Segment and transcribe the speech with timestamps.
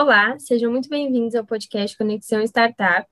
[0.00, 3.04] Olá, sejam muito bem-vindos ao podcast Conexão Startup.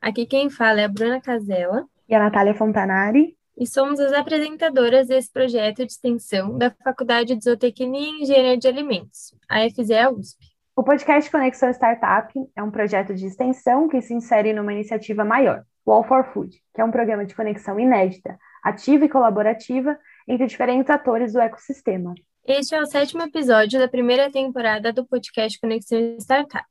[0.00, 3.36] Aqui quem fala é a Bruna Casella e a Natália Fontanari.
[3.58, 8.66] E somos as apresentadoras desse projeto de extensão da Faculdade de Zootecnia e Engenharia de
[8.66, 10.38] Alimentos, a FZE USP.
[10.74, 15.62] O podcast Conexão Startup é um projeto de extensão que se insere numa iniciativa maior,
[15.84, 20.46] o All for Food, que é um programa de conexão inédita, ativa e colaborativa entre
[20.46, 22.14] diferentes atores do ecossistema,
[22.50, 26.64] este é o sétimo episódio da primeira temporada do podcast Conexão Startup.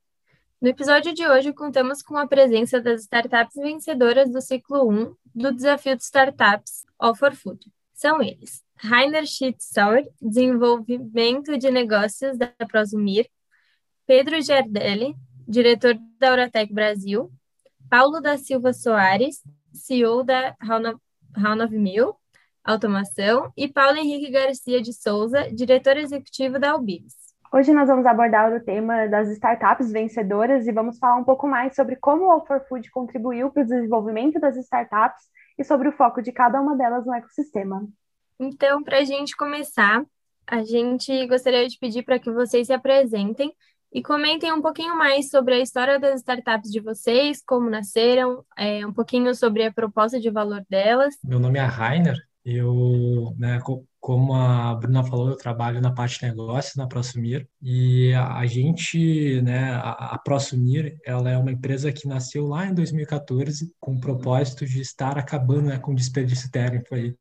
[0.61, 5.53] No episódio de hoje, contamos com a presença das startups vencedoras do ciclo 1 do
[5.53, 7.71] Desafio de Startups All for Food.
[7.93, 13.29] São eles: Rainer Schitzauer, Desenvolvimento de Negócios da Prosumir,
[14.05, 15.15] Pedro Gerdelli,
[15.47, 17.31] diretor da Auratec Brasil,
[17.89, 19.41] Paulo da Silva Soares,
[19.73, 22.13] CEO da HAL9000,
[22.63, 27.15] Automação, e Paulo Henrique Garcia de Souza, diretor executivo da Albibs.
[27.51, 31.75] Hoje nós vamos abordar o tema das startups vencedoras e vamos falar um pouco mais
[31.75, 35.23] sobre como o All for Food contribuiu para o desenvolvimento das startups
[35.57, 37.87] e sobre o foco de cada uma delas no ecossistema.
[38.39, 40.05] Então, para a gente começar,
[40.45, 43.51] a gente gostaria de pedir para que vocês se apresentem
[43.91, 48.85] e comentem um pouquinho mais sobre a história das startups de vocês, como nasceram, é,
[48.85, 51.15] um pouquinho sobre a proposta de valor delas.
[51.23, 52.17] Meu nome é Rainer,
[52.55, 53.59] eu, né,
[53.99, 59.41] como a Bruna falou, eu trabalho na parte de negócios na Prosumir e a, gente,
[59.41, 64.65] né, a, Prosumir, ela é uma empresa que nasceu lá em 2014 com o propósito
[64.65, 67.13] de estar acabando né, com o desperdício térmico aí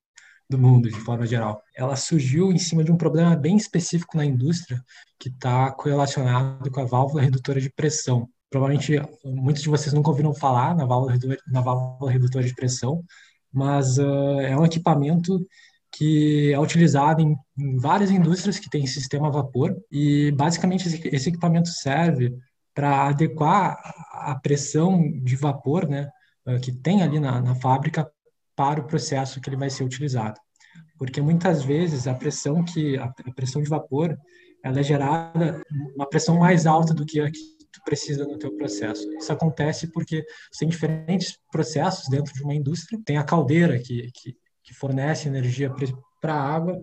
[0.48, 1.62] do mundo, de forma geral.
[1.76, 4.82] Ela surgiu em cima de um problema bem específico na indústria
[5.18, 8.28] que está correlacionado com a válvula redutora de pressão.
[8.48, 13.04] Provavelmente muitos de vocês nunca ouviram falar na válvula, na válvula redutora de pressão,
[13.58, 15.44] mas uh, é um equipamento
[15.90, 19.76] que é utilizado em, em, várias indústrias que têm sistema a vapor.
[19.90, 22.36] E basicamente esse, esse equipamento serve
[22.74, 23.76] para adequar
[24.12, 26.08] a pressão de vapor, né,
[26.46, 28.08] uh, que tem ali na, na fábrica
[28.54, 30.38] para o processo que ele vai ser utilizado,
[30.98, 34.16] porque muitas vezes a pressão que a, a pressão de vapor
[34.64, 35.62] ela é gerada
[35.94, 39.08] uma pressão mais alta do que a que tu precisa no teu processo.
[39.16, 40.24] Isso acontece porque
[40.58, 43.00] tem diferentes processos dentro de uma indústria.
[43.04, 45.72] Tem a caldeira que, que, que fornece energia
[46.20, 46.82] para a água,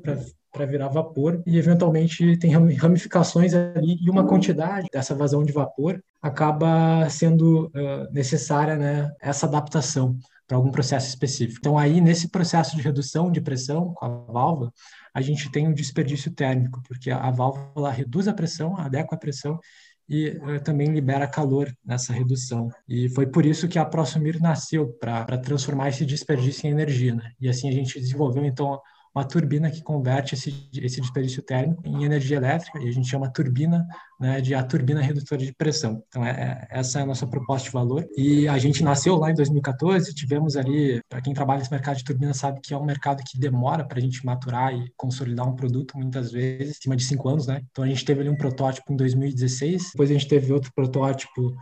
[0.56, 6.02] para virar vapor e eventualmente tem ramificações ali e uma quantidade dessa vazão de vapor
[6.22, 11.60] acaba sendo uh, necessária né, essa adaptação para algum processo específico.
[11.60, 14.72] Então aí nesse processo de redução de pressão com a válvula
[15.14, 19.60] a gente tem um desperdício térmico porque a válvula reduz a pressão, adequa a pressão
[20.08, 22.70] e uh, também libera calor nessa redução.
[22.88, 27.16] E foi por isso que a Prosumir nasceu, para transformar esse desperdício em energia.
[27.16, 27.32] Né?
[27.40, 28.80] E assim a gente desenvolveu, então,
[29.16, 33.32] uma turbina que converte esse, esse desperdício térmico em energia elétrica, e a gente chama
[33.32, 33.88] turbina
[34.20, 36.04] né, de a turbina redutora de pressão.
[36.10, 38.06] Então, é, é, essa é a nossa proposta de valor.
[38.18, 42.04] E a gente nasceu lá em 2014, tivemos ali, para quem trabalha nesse mercado de
[42.04, 45.56] turbina sabe que é um mercado que demora para a gente maturar e consolidar um
[45.56, 47.62] produto, muitas vezes, acima de cinco anos, né?
[47.72, 51.56] Então, a gente teve ali um protótipo em 2016, depois a gente teve outro protótipo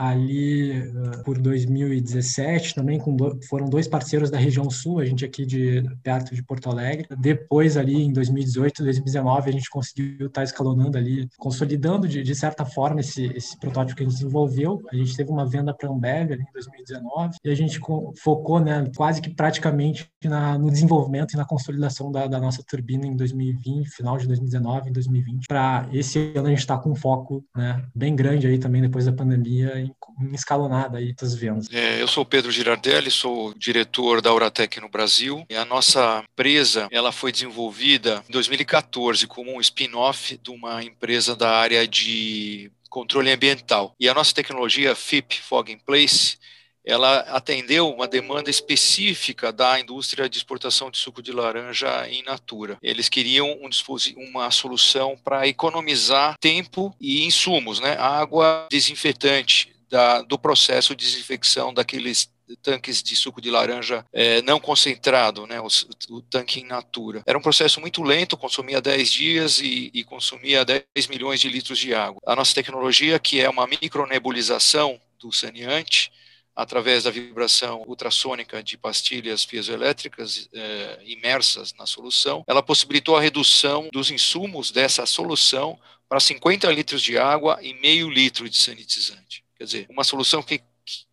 [0.00, 5.26] ali uh, por 2017, também com do, foram dois parceiros da região sul, a gente
[5.26, 7.06] aqui de perto de Porto Alegre.
[7.18, 12.34] Depois ali em 2018, 2019, a gente conseguiu estar tá escalonando ali, consolidando de, de
[12.34, 14.80] certa forma esse, esse protótipo que a gente desenvolveu.
[14.90, 17.78] A gente teve uma venda para Ambev ali em 2019 e a gente
[18.22, 23.06] focou, né, quase que praticamente na, no desenvolvimento e na consolidação da, da nossa turbina
[23.06, 25.46] em 2020, final de 2019 e 2020.
[25.46, 29.04] Para esse ano a gente está com um foco, né, bem grande aí também depois
[29.04, 29.89] da pandemia
[30.32, 31.68] escalonada aí das vendas.
[31.72, 35.44] É, eu sou Pedro Girardelli, sou diretor da Auratec no Brasil.
[35.48, 41.34] E a nossa empresa ela foi desenvolvida em 2014 como um spin-off de uma empresa
[41.36, 43.94] da área de controle ambiental.
[43.98, 46.38] E a nossa tecnologia FIP, Fog in Place,
[46.84, 52.78] ela atendeu uma demanda específica da indústria de exportação de suco de laranja em natura.
[52.82, 53.70] Eles queriam um
[54.16, 57.96] uma solução para economizar tempo e insumos, né?
[57.98, 62.30] Água desinfetante da, do processo de desinfecção daqueles
[62.62, 67.22] tanques de suco de laranja é, não concentrado, né, o, tanque in natura.
[67.26, 71.78] Era um processo muito lento, consumia 10 dias e, e, consumia 10 milhões de litros
[71.78, 72.20] de água.
[72.26, 76.10] A nossa tecnologia, que é uma micronebulização do saneante,
[76.54, 83.88] através da vibração ultrassônica de pastilhas piezoelétricas eh, imersas na solução, ela possibilitou a redução
[83.92, 85.78] dos insumos dessa solução
[86.08, 89.44] para 50 litros de água e meio litro de sanitizante.
[89.60, 90.62] Quer dizer, uma solução que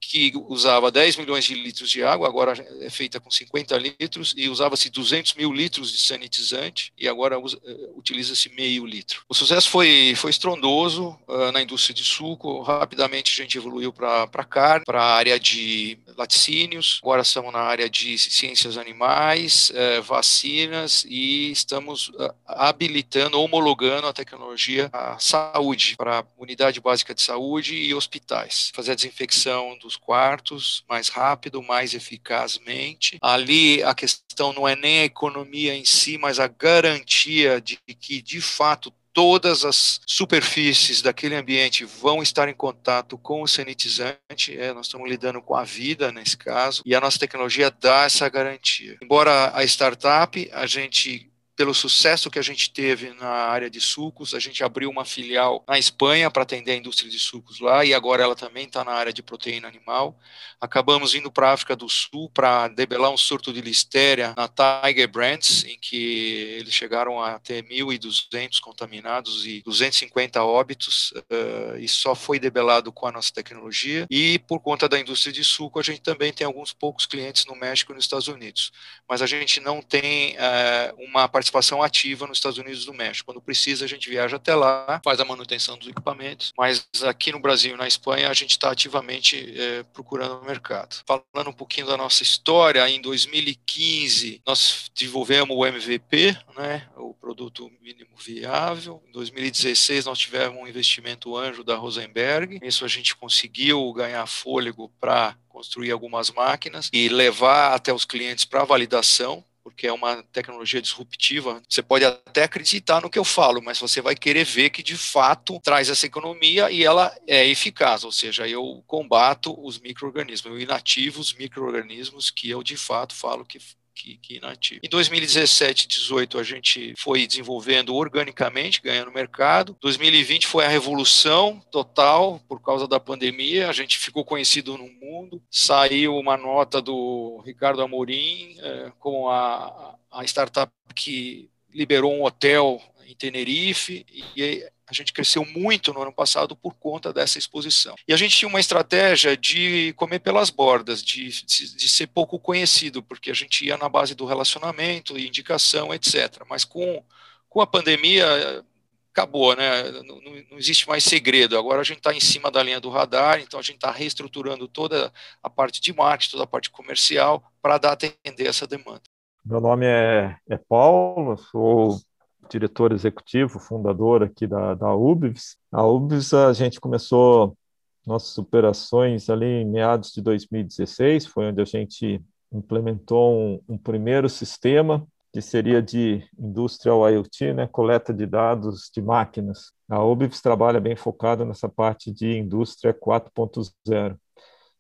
[0.07, 4.47] que usava 10 milhões de litros de água, agora é feita com 50 litros, e
[4.47, 9.24] usava-se 200 mil litros de sanitizante, e agora eh, utiliza-se meio litro.
[9.27, 14.27] O sucesso foi, foi estrondoso uh, na indústria de suco, rapidamente a gente evoluiu para
[14.45, 21.06] carne, para a área de laticínios, agora estamos na área de ciências animais, uh, vacinas,
[21.09, 27.94] e estamos uh, habilitando, homologando a tecnologia à saúde, para unidade básica de saúde e
[27.94, 28.71] hospitais.
[28.73, 33.18] Fazer a desinfecção dos quartos mais rápido, mais eficazmente.
[33.22, 38.22] Ali a questão não é nem a economia em si, mas a garantia de que,
[38.22, 44.56] de fato, todas as superfícies daquele ambiente vão estar em contato com o sanitizante.
[44.56, 48.30] É, nós estamos lidando com a vida nesse caso, e a nossa tecnologia dá essa
[48.30, 48.96] garantia.
[49.02, 54.36] Embora a startup, a gente pelo sucesso que a gente teve na área de sucos,
[54.36, 57.95] a gente abriu uma filial na Espanha para atender a indústria de sucos lá, e
[57.95, 60.15] agora ela também está na área de proteína animal.
[60.62, 65.07] Acabamos indo para a África do Sul para debelar um surto de listéria na Tiger
[65.07, 72.13] Brands, em que eles chegaram a ter 1.200 contaminados e 250 óbitos, uh, e só
[72.13, 74.06] foi debelado com a nossa tecnologia.
[74.12, 77.56] E por conta da indústria de suco, a gente também tem alguns poucos clientes no
[77.56, 78.71] México e nos Estados Unidos,
[79.09, 83.25] mas a gente não tem uh, uma participação participação ativa nos Estados Unidos do México.
[83.25, 87.39] Quando precisa, a gente viaja até lá, faz a manutenção dos equipamentos, mas aqui no
[87.39, 91.03] Brasil e na Espanha, a gente está ativamente é, procurando o mercado.
[91.05, 97.71] Falando um pouquinho da nossa história, em 2015, nós desenvolvemos o MVP, né, o produto
[97.81, 99.01] mínimo viável.
[99.07, 102.59] Em 2016, nós tivemos um investimento anjo da Rosenberg.
[102.61, 108.45] Isso a gente conseguiu ganhar fôlego para construir algumas máquinas e levar até os clientes
[108.45, 111.62] para validação porque é uma tecnologia disruptiva.
[111.68, 114.96] Você pode até acreditar no que eu falo, mas você vai querer ver que de
[114.96, 120.60] fato traz essa economia e ela é eficaz, ou seja, eu combato os micro-organismos, eu
[120.60, 123.60] inativo os micro-organismos que eu de fato falo que
[123.97, 124.81] que, que inativo.
[124.83, 129.75] Em 2017 2018 a gente foi desenvolvendo organicamente, ganhando mercado.
[129.81, 133.69] 2020 foi a revolução total por causa da pandemia.
[133.69, 135.41] A gente ficou conhecido no mundo.
[135.49, 142.81] Saiu uma nota do Ricardo Amorim é, com a, a startup que liberou um hotel
[143.07, 144.06] em Tenerife
[144.36, 147.95] e a gente cresceu muito no ano passado por conta dessa exposição.
[148.07, 153.01] E a gente tinha uma estratégia de comer pelas bordas, de, de, ser pouco conhecido,
[153.01, 156.44] porque a gente ia na base do relacionamento, indicação, etc.
[156.50, 157.04] Mas com,
[157.50, 158.63] com a pandemia,
[159.12, 159.83] acabou, né?
[160.06, 161.57] Não, não, existe mais segredo.
[161.57, 164.68] Agora a gente está em cima da linha do radar, então a gente está reestruturando
[164.68, 165.12] toda
[165.42, 169.01] a parte de marketing, toda a parte comercial, para dar atender essa demanda.
[169.44, 172.00] Meu nome é, é Paulo, sou
[172.49, 175.57] diretor executivo, fundador aqui da, da UBS.
[175.71, 177.57] A UBS, a gente começou
[178.05, 182.21] nossas operações ali em meados de 2016, foi onde a gente
[182.51, 189.01] implementou um, um primeiro sistema que seria de Industrial IoT, né, coleta de dados de
[189.01, 189.71] máquinas.
[189.89, 194.17] A UBS trabalha bem focada nessa parte de indústria 4.0.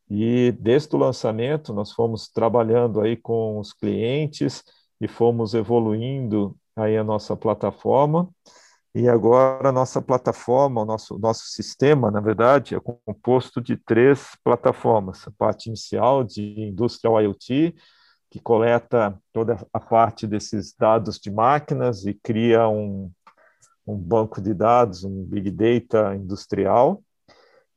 [0.09, 4.63] E desde o lançamento nós fomos trabalhando aí com os clientes
[4.99, 8.29] e fomos evoluindo aí a nossa plataforma.
[8.95, 14.35] E agora a nossa plataforma, o nosso, nosso sistema, na verdade, é composto de três
[14.43, 15.27] plataformas.
[15.27, 17.75] A parte inicial de Industrial IoT,
[18.29, 23.11] que coleta toda a parte desses dados de máquinas e cria um,
[23.85, 27.03] um banco de dados, um Big Data industrial,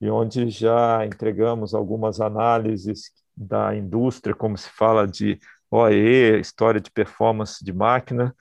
[0.00, 5.38] e onde já entregamos algumas análises da indústria, como se fala de
[5.70, 8.34] OE, história de performance de máquina,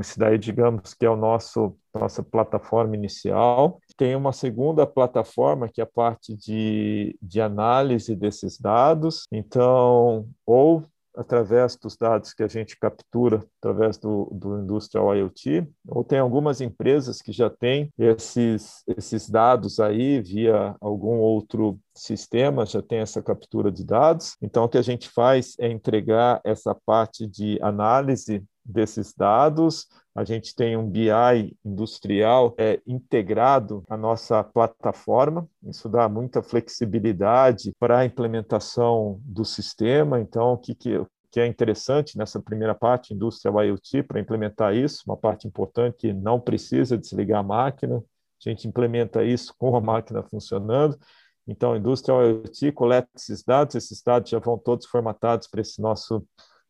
[0.00, 3.80] esse daí, digamos que é o nosso nossa plataforma inicial.
[3.96, 9.24] Tem uma segunda plataforma que é a parte de, de análise desses dados.
[9.32, 10.84] Então, ou
[11.18, 16.60] através dos dados que a gente captura através do, do Industrial IoT, ou tem algumas
[16.60, 23.20] empresas que já têm esses, esses dados aí via algum outro sistema, já tem essa
[23.20, 24.36] captura de dados.
[24.40, 29.86] Então, o que a gente faz é entregar essa parte de análise desses dados.
[30.14, 35.48] A gente tem um BI industrial é, integrado à nossa plataforma.
[35.62, 40.20] Isso dá muita flexibilidade para a implementação do sistema.
[40.20, 45.04] Então, o que, que, que é interessante nessa primeira parte, Industrial IoT, para implementar isso,
[45.06, 49.80] uma parte importante que não precisa desligar a máquina, a gente implementa isso com a
[49.80, 50.98] máquina funcionando.
[51.46, 55.80] Então, a Industrial IoT coleta esses dados, esses dados já vão todos formatados para esse
[55.80, 56.26] nosso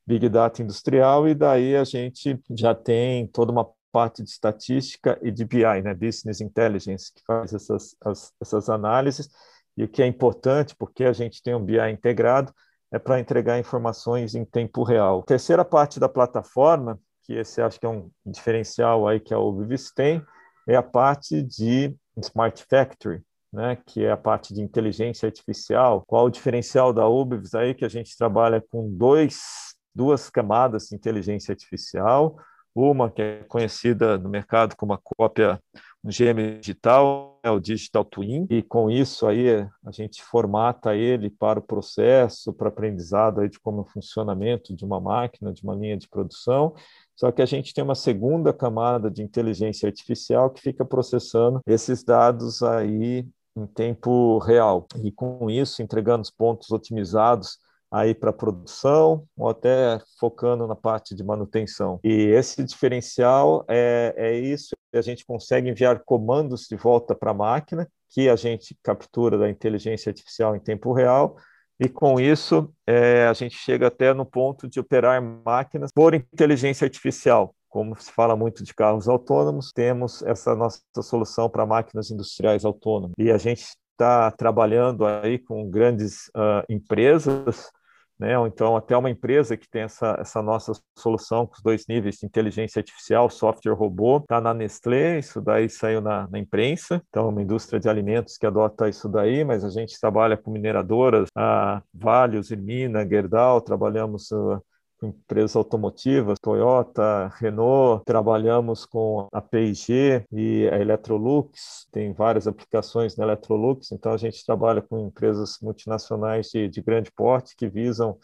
[0.09, 5.31] Big Data industrial, e daí a gente já tem toda uma parte de estatística e
[5.31, 9.29] de BI, né, Business Intelligence, que faz essas, as, essas análises,
[9.77, 12.55] e o que é importante, porque a gente tem um BI integrado,
[12.91, 15.23] é para entregar informações em tempo real.
[15.25, 19.93] Terceira parte da plataforma, que esse acho que é um diferencial aí que a Ubivis
[19.93, 20.23] tem,
[20.67, 23.23] é a parte de Smart Factory,
[23.53, 26.03] né, que é a parte de inteligência artificial.
[26.07, 30.97] Qual o diferencial da Ubivis aí que a gente trabalha com dois, duas camadas de
[30.97, 32.37] inteligência artificial,
[32.75, 35.61] uma que é conhecida no mercado como a cópia
[36.05, 39.49] um GM digital, é o Digital Twin, e com isso aí
[39.85, 44.75] a gente formata ele para o processo, para aprendizado aí de como é o funcionamento
[44.75, 46.75] de uma máquina, de uma linha de produção,
[47.17, 52.05] só que a gente tem uma segunda camada de inteligência artificial que fica processando esses
[52.05, 53.27] dados aí
[53.57, 54.87] em tempo real.
[55.03, 57.59] E com isso, entregando os pontos otimizados
[57.91, 61.99] aí para produção ou até focando na parte de manutenção.
[62.05, 67.35] E esse diferencial é, é isso, a gente consegue enviar comandos de volta para a
[67.35, 71.37] máquina, que a gente captura da inteligência artificial em tempo real,
[71.81, 76.85] e com isso é, a gente chega até no ponto de operar máquinas por inteligência
[76.85, 77.55] artificial.
[77.69, 83.15] Como se fala muito de carros autônomos, temos essa nossa solução para máquinas industriais autônomas.
[83.19, 83.65] E a gente
[83.99, 87.71] está trabalhando aí com grandes uh, empresas
[88.19, 88.39] né?
[88.39, 92.17] ou então até uma empresa que tem essa, essa nossa solução com os dois níveis
[92.17, 97.29] de inteligência artificial, software robô, está na Nestlé, isso daí saiu na, na, imprensa, então
[97.29, 101.81] uma indústria de alimentos que adota isso daí, mas a gente trabalha com mineradoras, a
[101.95, 104.63] Vale, Irmina, Gerdau, trabalhamos uh,
[104.99, 113.17] com empresas automotivas, Toyota, Renault, trabalhamos com a P&G e a Electrolux, tem várias aplicações
[113.17, 118.19] na Electrolux, então a gente trabalha com empresas multinacionais de, de grande porte que visam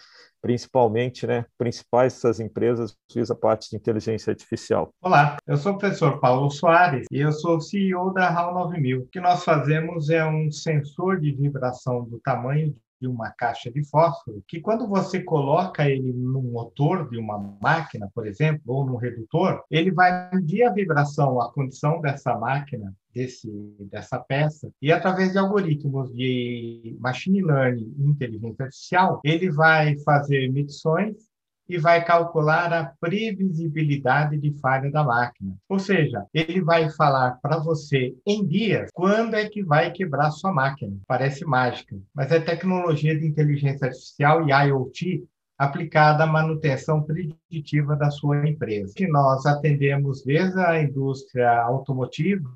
[0.45, 4.93] principalmente, né, principais dessas empresas visam a parte de inteligência artificial.
[5.01, 9.01] Olá, eu sou o professor Paulo Soares e eu sou CEO da HAL 9000.
[9.01, 13.85] O que nós fazemos é um sensor de vibração do tamanho de uma caixa de
[13.85, 18.97] fósforo, que quando você coloca ele no motor de uma máquina, por exemplo, ou no
[18.97, 23.49] redutor, ele vai medir a vibração, a condição dessa máquina, desse,
[23.91, 31.34] dessa peça, e através de algoritmos de machine learning inteligência artificial, ele vai fazer medições
[31.69, 35.57] e vai calcular a previsibilidade de falha da máquina.
[35.69, 40.53] Ou seja, ele vai falar para você em dias quando é que vai quebrar sua
[40.53, 40.97] máquina.
[41.07, 45.25] Parece mágica, mas é tecnologia de inteligência artificial e IoT
[45.57, 48.93] aplicada à manutenção preditiva da sua empresa.
[48.95, 52.51] Que nós atendemos desde a indústria automotiva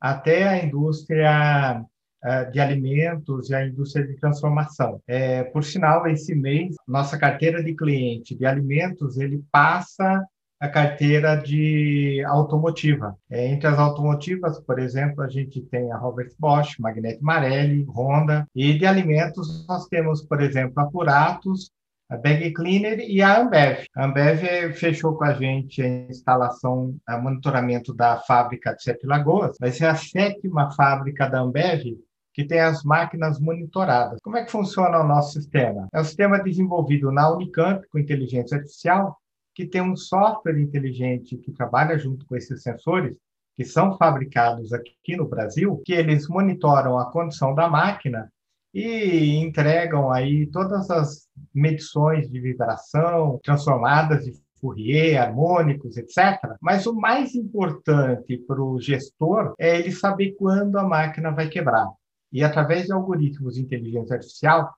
[0.00, 1.82] até a indústria
[2.50, 5.00] de alimentos e a indústria de transformação.
[5.06, 10.24] É, por sinal, esse mês, nossa carteira de cliente de alimentos, ele passa
[10.58, 13.14] a carteira de automotiva.
[13.30, 18.46] É, entre as automotivas, por exemplo, a gente tem a Robert Bosch, Magnete Marelli, Honda,
[18.54, 21.70] e de alimentos nós temos, por exemplo, a Puratos,
[22.08, 23.84] a Bag Cleaner e a Ambev.
[23.94, 29.56] A Ambev fechou com a gente a instalação, a monitoramento da fábrica de Sete Lagoas.
[29.60, 31.98] Vai ser a sétima fábrica da Ambev
[32.36, 34.20] que tem as máquinas monitoradas.
[34.22, 35.88] Como é que funciona o nosso sistema?
[35.90, 39.16] É um sistema desenvolvido na Unicamp com inteligência artificial,
[39.54, 43.16] que tem um software inteligente que trabalha junto com esses sensores,
[43.56, 48.30] que são fabricados aqui no Brasil, que eles monitoram a condição da máquina
[48.74, 56.38] e entregam aí todas as medições de vibração transformadas de Fourier, harmônicos, etc.
[56.60, 61.86] Mas o mais importante para o gestor é ele saber quando a máquina vai quebrar
[62.32, 64.72] e através de algoritmos de inteligência artificial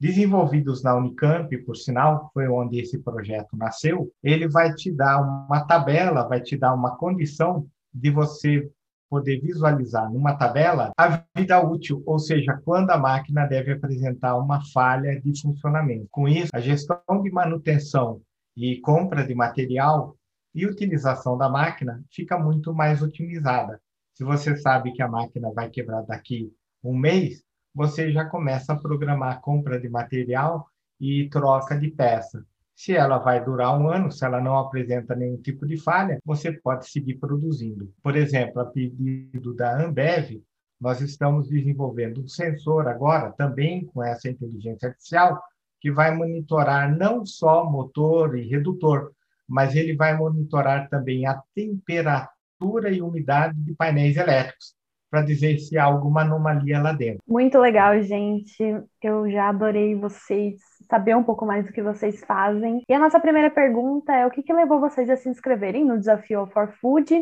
[0.00, 5.64] desenvolvidos na Unicamp, por sinal, foi onde esse projeto nasceu, ele vai te dar uma
[5.64, 8.68] tabela, vai te dar uma condição de você
[9.08, 14.60] poder visualizar numa tabela a vida útil, ou seja, quando a máquina deve apresentar uma
[14.72, 16.08] falha de funcionamento.
[16.10, 18.20] Com isso, a gestão de manutenção
[18.56, 20.16] e compra de material
[20.54, 23.80] e utilização da máquina fica muito mais otimizada.
[24.14, 26.52] Se você sabe que a máquina vai quebrar daqui
[26.84, 27.42] um mês,
[27.74, 30.68] você já começa a programar a compra de material
[31.00, 32.44] e troca de peça.
[32.74, 36.52] Se ela vai durar um ano, se ela não apresenta nenhum tipo de falha, você
[36.52, 37.92] pode seguir produzindo.
[38.02, 40.42] Por exemplo, a pedido da Ambev,
[40.80, 45.40] nós estamos desenvolvendo um sensor agora, também com essa inteligência artificial,
[45.80, 49.12] que vai monitorar não só motor e redutor,
[49.48, 54.74] mas ele vai monitorar também a temperatura e umidade de painéis elétricos
[55.14, 57.22] para dizer se há alguma anomalia lá dentro.
[57.28, 58.58] Muito legal, gente.
[59.00, 60.56] Eu já adorei vocês
[60.90, 62.82] saber um pouco mais do que vocês fazem.
[62.88, 66.00] E a nossa primeira pergunta é o que, que levou vocês a se inscreverem no
[66.00, 67.14] desafio for Food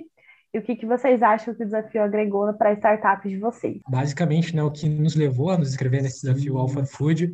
[0.55, 3.83] e o que, que vocês acham que o desafio agregou para startups de vocês?
[3.87, 7.31] Basicamente, né, o que nos levou a nos inscrever nesse desafio Alpha Food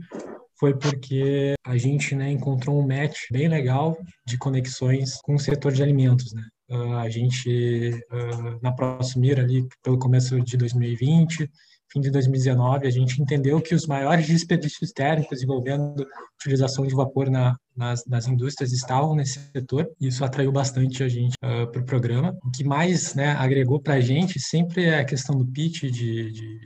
[0.58, 3.96] foi porque a gente né, encontrou um match bem legal
[4.26, 6.34] de conexões com o setor de alimentos.
[6.34, 6.42] Né?
[6.70, 11.50] Uh, a gente, uh, na Prosumir, ali pelo começo de 2020,
[11.90, 16.06] fim de 2019, a gente entendeu que os maiores desperdícios térmicos envolvendo
[16.38, 21.08] utilização de vapor na, nas, nas indústrias estavam nesse setor, e isso atraiu bastante a
[21.08, 22.36] gente uh, para o programa.
[22.44, 25.90] O que mais né, agregou para a gente sempre é a questão do pitch, de,
[25.90, 26.60] de,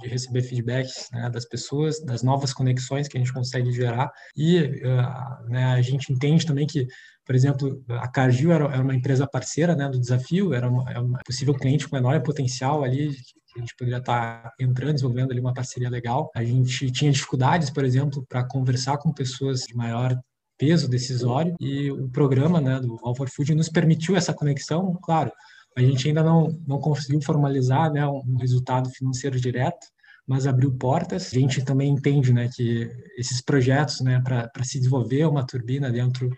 [0.00, 4.58] de receber feedbacks né, das pessoas, das novas conexões que a gente consegue gerar, e
[4.58, 6.86] uh, né, a gente entende também que
[7.32, 11.00] por exemplo, a Cargill era, era uma empresa parceira né, do desafio, era uma, era
[11.00, 13.08] é possível cliente com enorme potencial ali,
[13.56, 16.30] a gente poderia estar entrando, desenvolvendo ali uma parceria legal.
[16.36, 20.14] A gente tinha dificuldades, por exemplo, para conversar com pessoas de maior
[20.58, 25.32] peso decisório e o programa né, do All for Food nos permitiu essa conexão, claro,
[25.74, 29.86] a gente ainda não, não conseguiu formalizar né, um resultado financeiro direto,
[30.26, 31.30] mas abriu portas.
[31.32, 36.28] A gente também entende né, que esses projetos, né, para se desenvolver uma turbina dentro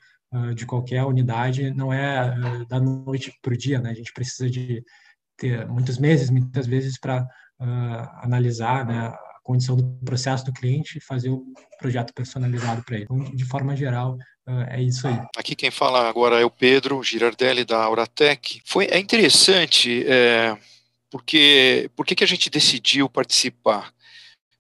[0.54, 3.80] de qualquer unidade, não é da noite para o dia.
[3.80, 3.90] Né?
[3.90, 4.82] A gente precisa de
[5.36, 7.22] ter muitos meses, muitas vezes, para
[7.60, 11.44] uh, analisar né, a condição do processo do cliente e fazer o
[11.78, 13.04] projeto personalizado para ele.
[13.04, 15.20] Então, de forma geral, uh, é isso aí.
[15.36, 18.62] Aqui quem fala agora é o Pedro Girardelli, da Auratec.
[18.64, 20.56] Foi, é interessante, é,
[21.10, 23.92] porque por que a gente decidiu participar?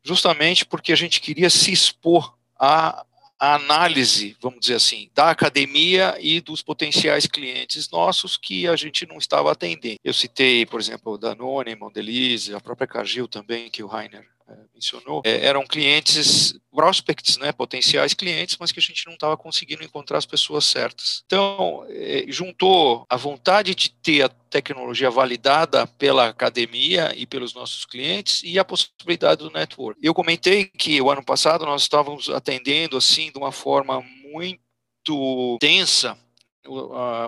[0.02, 3.04] Justamente porque a gente queria se expor a
[3.38, 9.06] a análise, vamos dizer assim, da academia e dos potenciais clientes nossos que a gente
[9.06, 9.98] não estava atendendo.
[10.02, 14.33] Eu citei, por exemplo, Danone, Mondelez, a própria Cargill também, que o Rainer
[14.74, 19.82] mencionou, é, eram clientes, prospects, né, potenciais clientes, mas que a gente não estava conseguindo
[19.82, 21.22] encontrar as pessoas certas.
[21.26, 27.84] Então, é, juntou a vontade de ter a tecnologia validada pela academia e pelos nossos
[27.84, 29.98] clientes e a possibilidade do network.
[30.02, 36.18] Eu comentei que o ano passado nós estávamos atendendo assim de uma forma muito tensa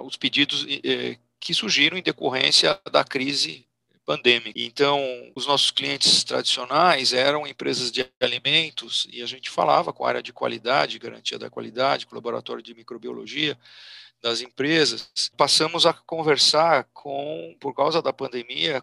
[0.02, 0.66] os pedidos
[1.38, 3.65] que surgiram em decorrência da crise
[4.06, 4.52] pandêmica.
[4.54, 5.02] Então,
[5.34, 10.22] os nossos clientes tradicionais eram empresas de alimentos e a gente falava com a área
[10.22, 13.58] de qualidade, garantia da qualidade, com o laboratório de microbiologia
[14.22, 15.10] das empresas.
[15.36, 18.82] Passamos a conversar com, por causa da pandemia,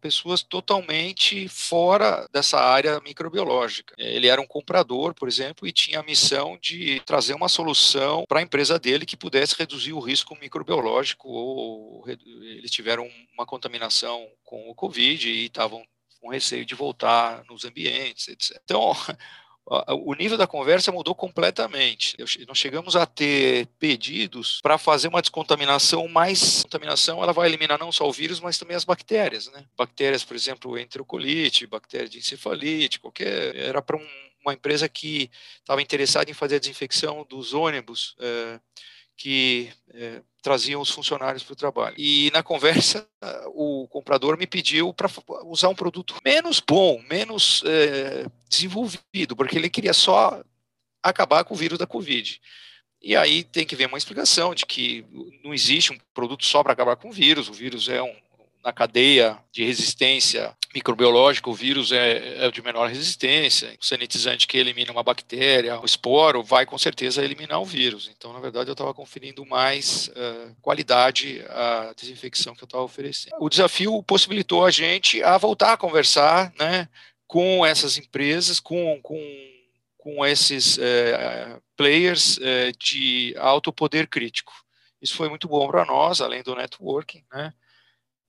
[0.00, 3.94] pessoas totalmente fora dessa área microbiológica.
[3.96, 8.40] Ele era um comprador, por exemplo, e tinha a missão de trazer uma solução para
[8.40, 14.68] a empresa dele que pudesse reduzir o risco microbiológico ou eles tiveram uma contaminação com
[14.68, 15.84] o Covid e estavam
[16.20, 18.58] com receio de voltar nos ambientes, etc.
[18.64, 18.92] Então,
[19.66, 22.16] o nível da conversa mudou completamente.
[22.46, 26.62] Nós chegamos a ter pedidos para fazer uma descontaminação mais.
[26.62, 29.64] Contaminação ela vai eliminar não só o vírus, mas também as bactérias, né?
[29.76, 33.56] Bactérias, por exemplo, enterocolite, bactéria de encefalite, qualquer.
[33.56, 34.06] Era para um,
[34.44, 38.14] uma empresa que estava interessada em fazer a desinfecção dos ônibus.
[38.20, 38.60] É,
[39.16, 41.94] que é, traziam os funcionários para o trabalho.
[41.98, 43.06] E na conversa,
[43.54, 45.10] o comprador me pediu para
[45.44, 50.42] usar um produto menos bom, menos é, desenvolvido, porque ele queria só
[51.02, 52.40] acabar com o vírus da Covid.
[53.02, 55.04] E aí tem que ver uma explicação de que
[55.44, 58.16] não existe um produto só para acabar com o vírus, o vírus é um,
[58.64, 63.76] na cadeia de resistência microbiológica, o vírus é, é de menor resistência.
[63.80, 68.10] O sanitizante que elimina uma bactéria, o esporo, vai com certeza eliminar o vírus.
[68.14, 73.36] Então, na verdade, eu estava conferindo mais uh, qualidade à desinfecção que eu estava oferecendo.
[73.38, 76.88] O desafio possibilitou a gente a voltar a conversar né,
[77.26, 79.20] com essas empresas, com, com,
[79.96, 84.52] com esses uh, players uh, de alto poder crítico.
[85.00, 87.52] Isso foi muito bom para nós, além do networking, né?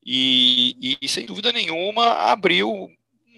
[0.05, 2.89] E, e, sem dúvida nenhuma abriu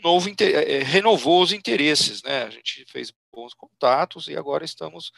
[0.04, 2.44] novo é, renovou os interesses, né?
[2.44, 5.12] A gente fez bons contatos e agora estamos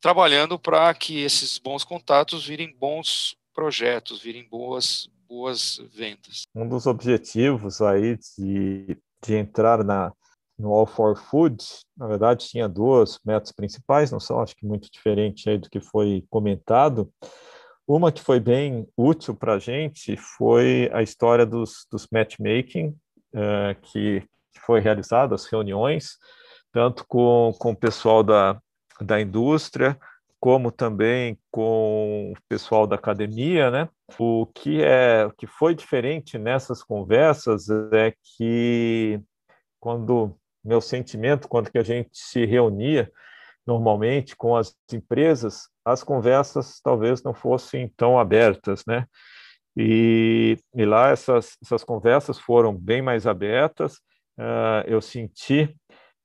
[0.00, 6.42] trabalhando para que esses bons contatos virem bons projetos, virem boas boas vendas.
[6.52, 10.12] Um dos objetivos aí de, de entrar na
[10.58, 11.64] no All for Food,
[11.96, 15.80] na verdade, tinha duas metas principais, não são, acho que muito diferente aí do que
[15.80, 17.10] foi comentado.
[17.92, 22.96] Uma que foi bem útil para a gente foi a história dos, dos matchmaking,
[23.34, 24.22] uh, que
[24.64, 26.10] foi realizado, as reuniões,
[26.70, 28.62] tanto com, com o pessoal da,
[29.00, 29.98] da indústria,
[30.38, 33.88] como também com o pessoal da academia, né?
[34.20, 39.20] O que é, o que foi diferente nessas conversas é que
[39.80, 43.10] quando meu sentimento quando que a gente se reunia
[43.66, 49.06] normalmente com as empresas, as conversas talvez não fossem tão abertas, né?
[49.76, 53.96] E, e lá essas, essas conversas foram bem mais abertas.
[54.38, 55.74] Uh, eu senti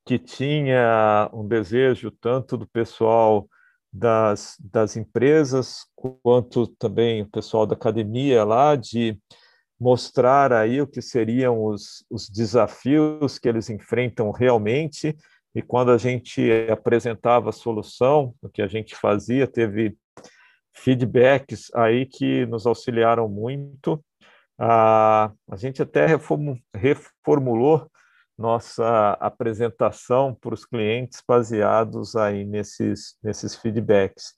[0.06, 3.48] que tinha um desejo tanto do pessoal
[3.92, 9.18] das, das empresas quanto também o pessoal da academia lá de
[9.80, 15.16] mostrar aí o que seriam os, os desafios que eles enfrentam realmente
[15.56, 19.98] e quando a gente apresentava a solução, o que a gente fazia, teve
[20.74, 24.04] feedbacks aí que nos auxiliaram muito.
[24.60, 26.06] a gente até
[26.76, 27.90] reformulou
[28.38, 34.34] nossa apresentação para os clientes baseados aí nesses, nesses feedbacks.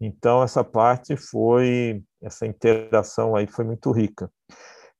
[0.00, 4.30] Então, essa parte foi, essa interação aí foi muito rica.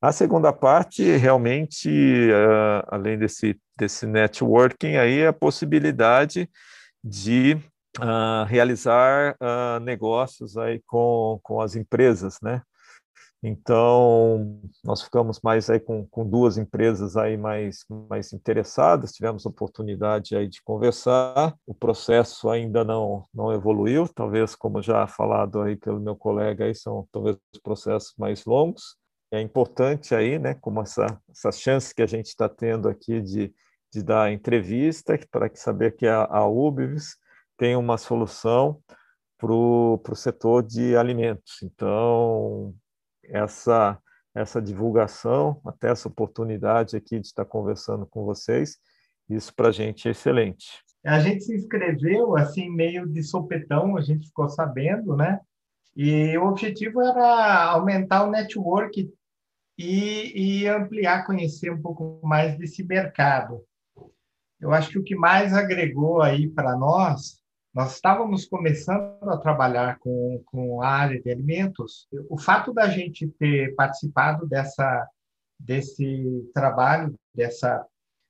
[0.01, 6.51] A segunda parte, realmente, uh, além desse, desse networking, aí é a possibilidade
[7.03, 7.55] de
[7.99, 12.63] uh, realizar uh, negócios aí com, com as empresas, né?
[13.41, 20.35] Então, nós ficamos mais aí com, com duas empresas aí mais, mais interessadas, tivemos oportunidade
[20.35, 26.01] aí de conversar, o processo ainda não, não evoluiu, talvez, como já falado aí pelo
[26.01, 28.97] meu colega, aí são talvez processos mais longos,
[29.31, 33.55] é importante aí, né, como essa, essa chance que a gente está tendo aqui de,
[33.93, 37.17] de dar entrevista, para saber que a, a UBS
[37.57, 38.81] tem uma solução
[39.39, 41.63] para o setor de alimentos.
[41.63, 42.75] Então,
[43.25, 43.99] essa,
[44.35, 48.79] essa divulgação, até essa oportunidade aqui de estar conversando com vocês.
[49.29, 50.83] Isso para a gente é excelente.
[51.05, 55.41] A gente se inscreveu assim meio de sopetão, a gente ficou sabendo, né?
[55.95, 59.11] E o objetivo era aumentar o network
[59.77, 63.65] e, e ampliar, conhecer um pouco mais desse mercado.
[64.61, 67.39] Eu acho que o que mais agregou aí para nós
[67.75, 72.09] nós estávamos começando a trabalhar com, com a área de alimentos.
[72.29, 75.09] O fato da gente ter participado dessa,
[75.61, 77.87] desse trabalho, dessa,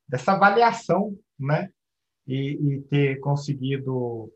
[0.06, 1.70] dessa avaliação, né?
[2.26, 4.30] E, e ter conseguido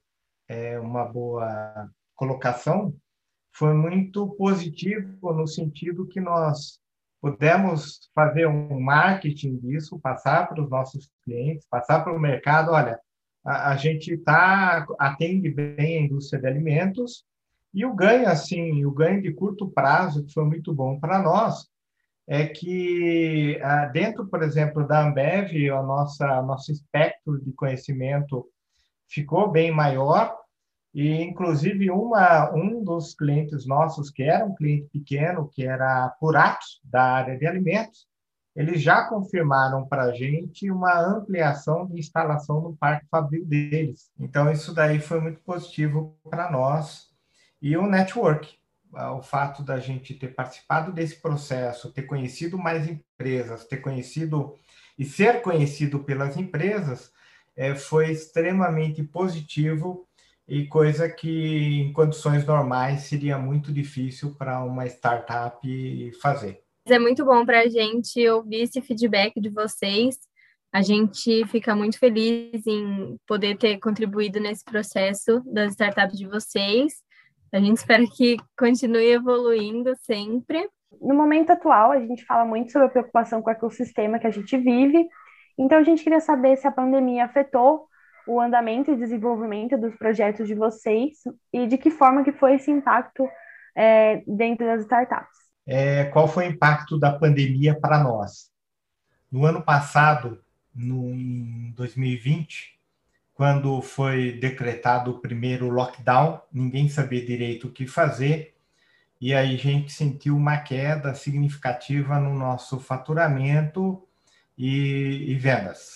[0.48, 2.94] é, uma boa colocação
[3.54, 6.80] foi muito positivo no sentido que nós
[7.22, 12.98] pudemos fazer um marketing disso, passar para os nossos clientes, passar para o mercado, olha,
[13.44, 17.24] a, a gente tá, atende bem a indústria de alimentos
[17.72, 21.68] e o ganho, assim, o ganho de curto prazo, que foi muito bom para nós,
[22.26, 28.48] é que ah, dentro, por exemplo, da Ambev, o nosso espectro de conhecimento
[29.08, 30.41] ficou bem maior
[30.94, 36.08] e, inclusive, uma, um dos clientes nossos, que era um cliente pequeno, que era a
[36.10, 38.06] Puratos, da área de alimentos,
[38.54, 44.10] eles já confirmaram para a gente uma ampliação de instalação no parque fabril deles.
[44.20, 47.08] Então, isso daí foi muito positivo para nós.
[47.62, 48.54] E o network,
[48.94, 54.54] ah, o fato da gente ter participado desse processo, ter conhecido mais empresas, ter conhecido
[54.98, 57.10] e ser conhecido pelas empresas,
[57.56, 60.06] é, foi extremamente positivo
[60.52, 66.62] e coisa que em condições normais seria muito difícil para uma startup fazer.
[66.86, 70.18] É muito bom para a gente ouvir esse feedback de vocês.
[70.70, 76.96] A gente fica muito feliz em poder ter contribuído nesse processo das startups de vocês.
[77.50, 80.68] A gente espera que continue evoluindo sempre.
[81.00, 84.30] No momento atual, a gente fala muito sobre a preocupação com o ecossistema que a
[84.30, 85.08] gente vive.
[85.58, 87.88] Então, a gente queria saber se a pandemia afetou
[88.26, 91.18] o andamento e desenvolvimento dos projetos de vocês
[91.52, 93.28] e de que forma que foi esse impacto
[93.74, 98.50] é, dentro das startups é, qual foi o impacto da pandemia para nós.
[99.30, 100.42] No ano passado,
[100.74, 102.78] no, em 2020,
[103.34, 108.54] quando foi decretado o primeiro lockdown, ninguém sabia direito o que fazer,
[109.20, 114.06] e aí a gente sentiu uma queda significativa no nosso faturamento
[114.56, 115.40] e, e.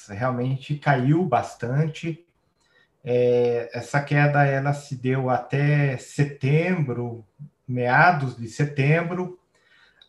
[0.09, 2.25] Realmente caiu bastante.
[3.05, 7.25] É, essa queda ela se deu até setembro,
[7.67, 9.39] meados de setembro,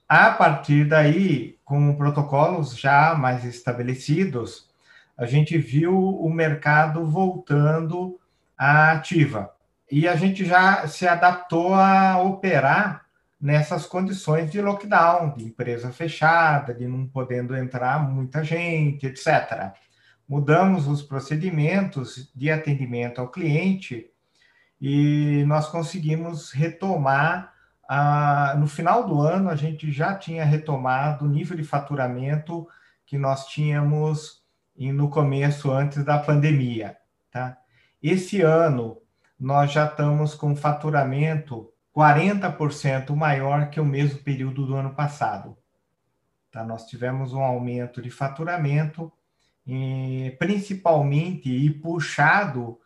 [0.10, 4.69] a partir daí, com protocolos já mais estabelecidos,
[5.17, 8.17] a gente viu o mercado voltando
[8.57, 9.53] à ativa.
[9.91, 13.06] E a gente já se adaptou a operar
[13.39, 19.73] nessas condições de lockdown, de empresa fechada, de não podendo entrar muita gente, etc.
[20.28, 24.10] Mudamos os procedimentos de atendimento ao cliente
[24.82, 27.54] e nós conseguimos retomar
[27.88, 32.67] ah, no final do ano, a gente já tinha retomado o nível de faturamento
[33.06, 34.43] que nós tínhamos
[34.78, 36.97] no começo, antes da pandemia.
[37.32, 37.58] Tá?
[38.04, 39.02] Esse ano,
[39.39, 45.57] nós já estamos com faturamento 40% maior que o mesmo período do ano passado.
[46.51, 46.63] Tá?
[46.63, 49.12] Nós tivemos um aumento de faturamento,
[50.38, 52.79] principalmente e puxado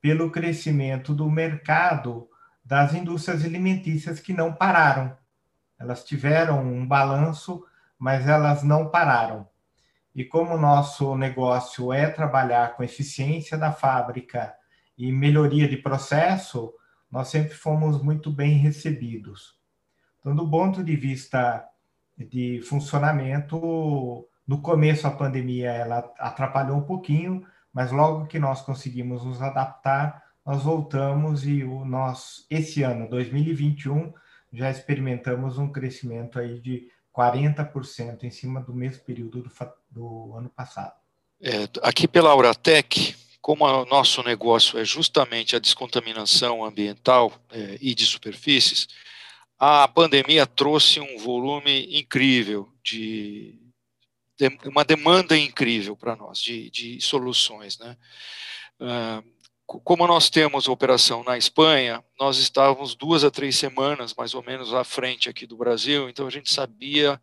[0.00, 2.28] pelo crescimento do mercado
[2.64, 5.16] das indústrias alimentícias que não pararam.
[5.78, 7.64] Elas tiveram um balanço,
[7.96, 9.48] mas elas não pararam.
[10.12, 14.52] E como o nosso negócio é trabalhar com eficiência da fábrica
[14.98, 16.74] e melhoria de processo,
[17.16, 19.54] nós sempre fomos muito bem recebidos.
[20.20, 21.66] Então, do ponto de vista
[22.14, 29.24] de funcionamento, no começo a pandemia ela atrapalhou um pouquinho, mas logo que nós conseguimos
[29.24, 34.12] nos adaptar, nós voltamos e o nós esse ano, 2021,
[34.52, 39.50] já experimentamos um crescimento aí de 40% em cima do mesmo período do,
[39.90, 40.92] do ano passado.
[41.40, 47.94] É, aqui pela Auratec, como o nosso negócio é justamente a descontaminação ambiental é, e
[47.94, 48.88] de superfícies,
[49.56, 53.56] a pandemia trouxe um volume incrível de,
[54.36, 57.96] de uma demanda incrível para nós de, de, soluções, né?
[58.80, 59.22] Uh,
[59.64, 64.74] como nós temos operação na Espanha, nós estávamos duas a três semanas, mais ou menos,
[64.74, 67.20] à frente aqui do Brasil, então a gente sabia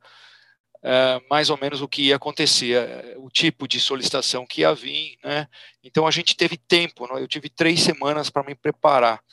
[0.84, 4.76] é, mais ou menos o que ia acontecer, é, o tipo de solicitação que ia
[4.76, 5.48] vir, né?
[5.82, 7.22] Então a gente teve tempo, né?
[7.22, 9.24] eu tive três semanas para me preparar,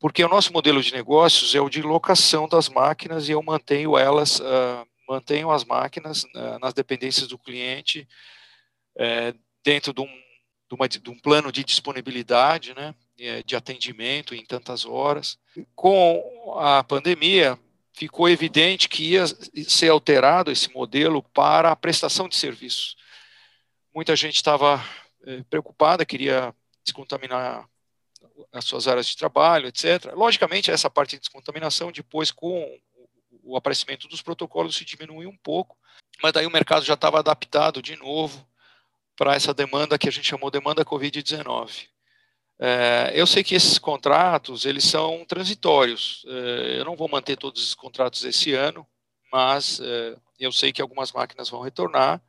[0.00, 3.96] porque o nosso modelo de negócios é o de locação das máquinas e eu mantenho
[3.96, 8.06] elas, uh, mantenho as máquinas uh, nas dependências do cliente,
[8.96, 12.94] uh, dentro de um, de, uma, de um, plano de disponibilidade, né?
[13.44, 15.36] De atendimento em tantas horas.
[15.74, 17.58] Com a pandemia,
[17.98, 19.24] ficou evidente que ia
[19.66, 22.96] ser alterado esse modelo para a prestação de serviços.
[23.92, 24.80] Muita gente estava
[25.26, 27.68] é, preocupada, queria descontaminar
[28.52, 30.12] as suas áreas de trabalho, etc.
[30.14, 32.78] Logicamente, essa parte de descontaminação, depois, com
[33.42, 35.76] o aparecimento dos protocolos, se diminuiu um pouco,
[36.22, 38.46] mas daí o mercado já estava adaptado de novo
[39.16, 41.88] para essa demanda que a gente chamou demanda Covid-19.
[42.60, 46.24] É, eu sei que esses contratos eles são transitórios.
[46.26, 48.86] É, eu não vou manter todos os contratos esse ano,
[49.32, 52.20] mas é, eu sei que algumas máquinas vão retornar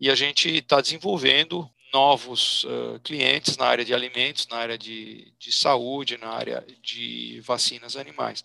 [0.00, 5.32] e a gente está desenvolvendo novos uh, clientes na área de alimentos, na área de,
[5.38, 8.42] de saúde, na área de vacinas animais.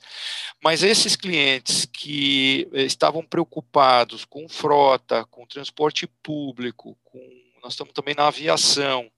[0.62, 7.20] Mas esses clientes que estavam preocupados com frota, com transporte público, com,
[7.64, 9.10] nós estamos também na aviação,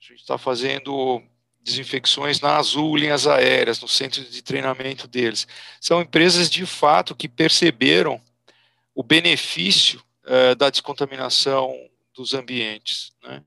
[0.00, 1.20] a gente está fazendo
[1.66, 5.48] desinfecções na Azul Linhas Aéreas, no centro de treinamento deles.
[5.80, 8.20] São empresas de fato que perceberam
[8.94, 11.76] o benefício uh, da descontaminação
[12.14, 13.12] dos ambientes.
[13.20, 13.42] Né?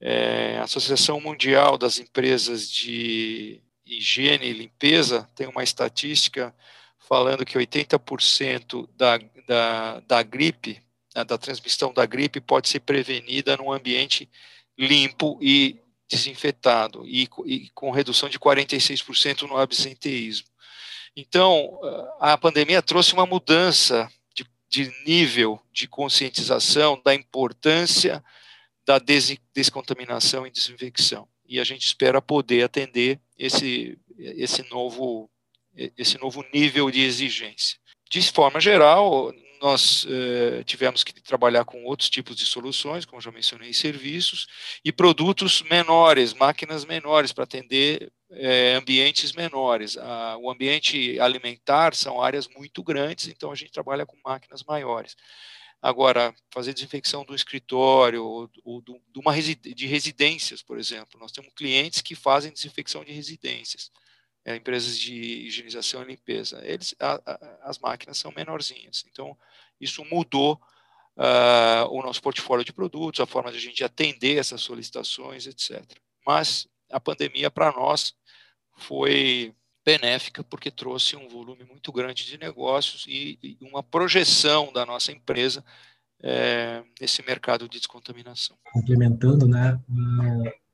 [0.00, 6.54] É, a Associação Mundial das Empresas de Higiene e Limpeza tem uma estatística
[6.98, 10.80] falando que 80% da, da, da gripe,
[11.14, 14.30] né, da transmissão da gripe, pode ser prevenida num ambiente
[14.78, 15.78] limpo e
[16.10, 20.48] desinfetado e, e com redução de 46% no absenteísmo.
[21.16, 21.78] Então,
[22.18, 28.22] a pandemia trouxe uma mudança de, de nível de conscientização da importância
[28.84, 31.28] da des, descontaminação e desinfecção.
[31.46, 35.30] E a gente espera poder atender esse, esse, novo,
[35.96, 37.78] esse novo nível de exigência.
[38.08, 43.30] De forma geral, nós eh, tivemos que trabalhar com outros tipos de soluções, como já
[43.30, 44.46] mencionei, serviços,
[44.84, 49.98] e produtos menores, máquinas menores, para atender eh, ambientes menores.
[49.98, 55.14] Ah, o ambiente alimentar são áreas muito grandes, então a gente trabalha com máquinas maiores.
[55.82, 61.18] Agora, fazer desinfecção do escritório ou, ou de, uma de residências, por exemplo.
[61.20, 63.90] Nós temos clientes que fazem desinfecção de residências
[64.50, 66.60] é, empresas de higienização e limpeza.
[66.64, 69.04] Eles, a, a, as máquinas são menorzinhas.
[69.10, 69.36] Então,
[69.80, 70.60] isso mudou
[71.16, 75.84] uh, o nosso portfólio de produtos, a forma de a gente atender essas solicitações, etc.
[76.26, 78.14] Mas a pandemia, para nós,
[78.76, 84.84] foi benéfica porque trouxe um volume muito grande de negócios e, e uma projeção da
[84.84, 85.64] nossa empresa
[86.22, 88.56] é, nesse mercado de descontaminação.
[88.72, 89.80] Complementando, né,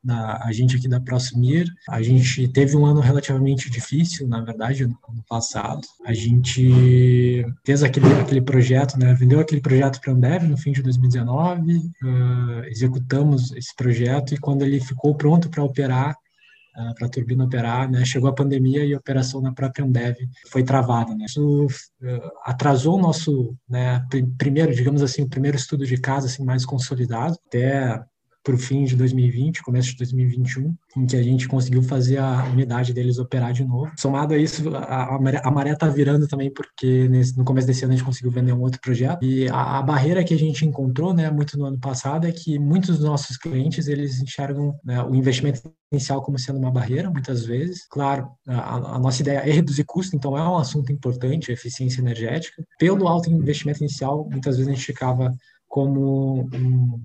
[0.07, 4.87] da, a gente aqui da Prosumir, a gente teve um ano relativamente difícil, na verdade,
[4.87, 5.81] no ano passado.
[6.05, 10.71] A gente fez aquele, aquele projeto, né, vendeu aquele projeto para a Ambev no fim
[10.71, 17.07] de 2019, uh, executamos esse projeto e quando ele ficou pronto para operar, uh, para
[17.07, 20.17] a turbina operar, né, chegou a pandemia e a operação na própria Ambev
[20.51, 21.17] foi travada.
[21.17, 21.25] Né.
[21.25, 24.07] Isso uh, atrasou o nosso, né,
[24.39, 28.05] primeiro, digamos assim, o primeiro estudo de casa assim, mais consolidado, até
[28.47, 32.45] para o fim de 2020, começo de 2021, em que a gente conseguiu fazer a
[32.45, 33.91] unidade deles operar de novo.
[33.99, 37.95] Somado a isso, a, a maré está virando também, porque nesse, no começo desse ano
[37.95, 39.25] a gente conseguiu vender um outro projeto.
[39.25, 42.57] E a, a, barreira que a gente encontrou, né, muito no ano passado, é que
[42.57, 47.45] muitos dos nossos clientes, eles enxergam né, o investimento inicial como sendo uma barreira, muitas
[47.45, 47.85] vezes.
[47.89, 52.65] Claro, a, a, nossa ideia é reduzir custo, então é um assunto importante, eficiência energética.
[52.79, 55.35] Pelo alto investimento inicial, muitas vezes a gente ficava
[55.67, 57.05] como um,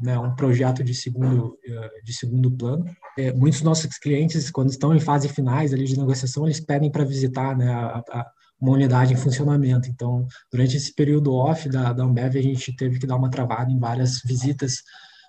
[0.00, 2.84] né, um projeto de segundo, eh, de segundo plano.
[3.18, 6.90] É, muitos dos nossos clientes, quando estão em fase finais ali de negociação, eles pedem
[6.90, 8.26] para visitar né, a, a,
[8.60, 9.88] uma unidade em funcionamento.
[9.88, 13.70] Então, durante esse período off da, da Ambev, a gente teve que dar uma travada
[13.70, 14.82] em várias visitas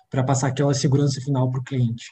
[0.08, 2.04] para passar aquela segurança final para o cliente.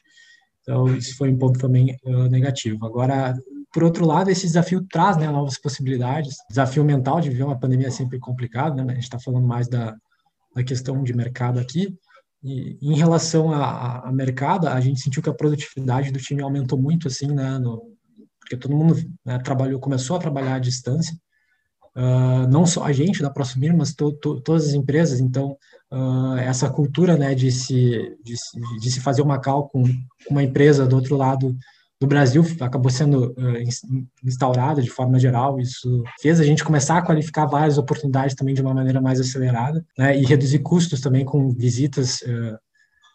[0.63, 2.85] Então, isso foi um ponto também uh, negativo.
[2.87, 3.35] Agora,
[3.73, 6.37] por outro lado, esse desafio traz né, novas possibilidades.
[6.49, 8.85] Desafio mental de viver uma pandemia é sempre complicado, né?
[8.93, 9.97] A gente está falando mais da,
[10.55, 11.97] da questão de mercado aqui,
[12.43, 16.79] e, em relação a, a, mercado, a gente sentiu que a produtividade do time aumentou
[16.79, 17.93] muito, assim, né, no,
[18.41, 21.17] porque todo mundo né, trabalhou, começou a trabalhar à distância,
[21.97, 25.57] uh, não só a gente da ProSumir, mas to, to, todas as empresas, então,
[25.93, 28.35] uh, essa cultura, né, de se, de,
[28.81, 29.85] de se fazer uma cal com
[30.29, 31.57] uma empresa do outro lado
[32.03, 35.61] do Brasil acabou sendo uh, instaurada de forma geral.
[35.61, 39.87] Isso fez a gente começar a qualificar várias oportunidades também de uma maneira mais acelerada,
[39.97, 42.59] né, e reduzir custos também com visitas, uh,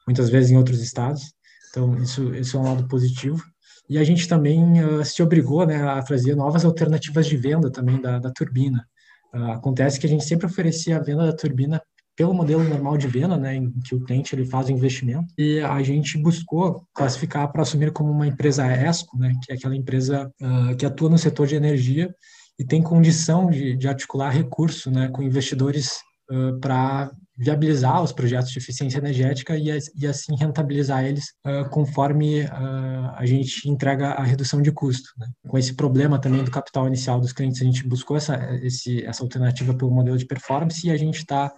[0.07, 1.33] muitas vezes em outros estados.
[1.69, 3.43] Então, isso, isso é um lado positivo.
[3.89, 7.99] E a gente também uh, se obrigou né, a trazer novas alternativas de venda também
[7.99, 8.87] da, da turbina.
[9.33, 11.81] acontece que a gente sempre oferecia a venda da turbina
[12.17, 15.59] pelo modelo normal de venda, né, em que o cliente ele faz o investimento, e
[15.59, 20.29] a gente buscou classificar para assumir como uma empresa ESCO, né, que é aquela empresa
[20.41, 22.13] uh, que atua no setor de energia
[22.59, 25.99] e tem condição de, de articular recurso né, com investidores
[26.31, 32.41] uh, para viabilizar os projetos de eficiência energética e, e assim rentabilizar eles uh, conforme
[32.45, 35.11] uh, a gente entrega a redução de custo.
[35.19, 35.27] Né?
[35.47, 39.21] Com esse problema também do capital inicial dos clientes, a gente buscou essa, esse, essa
[39.21, 41.53] alternativa pelo modelo de performance e a gente está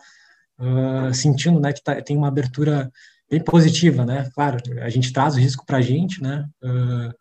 [0.60, 2.91] uh, sentindo né, que tá, tem uma abertura
[3.30, 4.30] bem positiva, né?
[4.34, 6.45] Claro, a gente traz o risco para a gente, né?
[6.63, 7.13] Uh,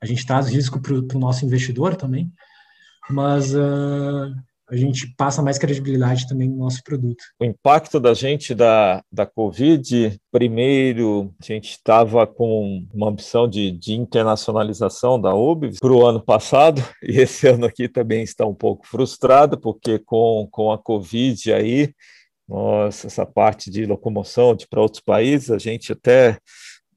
[0.00, 2.30] a gente traz o risco para o nosso investidor também,
[3.08, 4.34] mas uh,
[4.68, 7.22] a gente passa mais credibilidade também no nosso produto.
[7.40, 13.70] O impacto da gente da, da Covid, primeiro, a gente estava com uma ambição de,
[13.70, 18.54] de internacionalização da UBS para o ano passado, e esse ano aqui também está um
[18.54, 21.94] pouco frustrado, porque com, com a Covid aí,
[22.48, 26.38] nós, essa parte de locomoção de para outros países, a gente até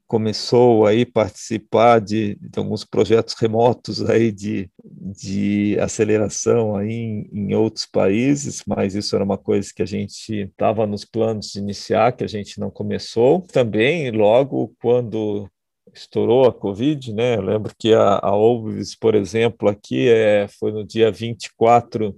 [0.08, 7.56] começou aí participar de, de alguns projetos remotos aí de, de aceleração aí em, em,
[7.56, 12.14] outros países, mas isso era uma coisa que a gente estava nos planos de iniciar,
[12.14, 13.42] que a gente não começou.
[13.52, 15.50] Também, logo quando
[15.94, 17.36] estourou a Covid, né?
[17.36, 18.32] Eu lembro que a, a
[19.00, 22.16] por exemplo, aqui é, foi no dia 24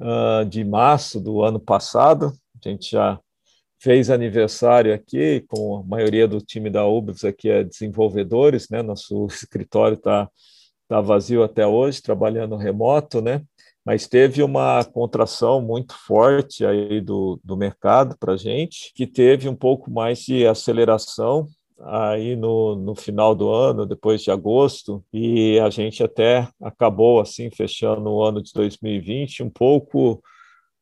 [0.00, 2.32] uh, de março do ano passado,
[2.68, 3.20] a gente já
[3.80, 8.82] fez aniversário aqui, com a maioria do time da UBS aqui é desenvolvedores, né?
[8.82, 10.28] Nosso escritório está
[10.88, 13.42] tá vazio até hoje, trabalhando remoto, né?
[13.84, 19.48] Mas teve uma contração muito forte aí do, do mercado para a gente, que teve
[19.48, 21.46] um pouco mais de aceleração
[21.78, 27.50] aí no, no final do ano, depois de agosto, e a gente até acabou assim
[27.50, 30.22] fechando o ano de 2020 um pouco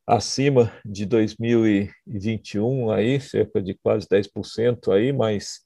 [0.07, 5.61] acima de 2021 aí, cerca de quase 10% aí, mas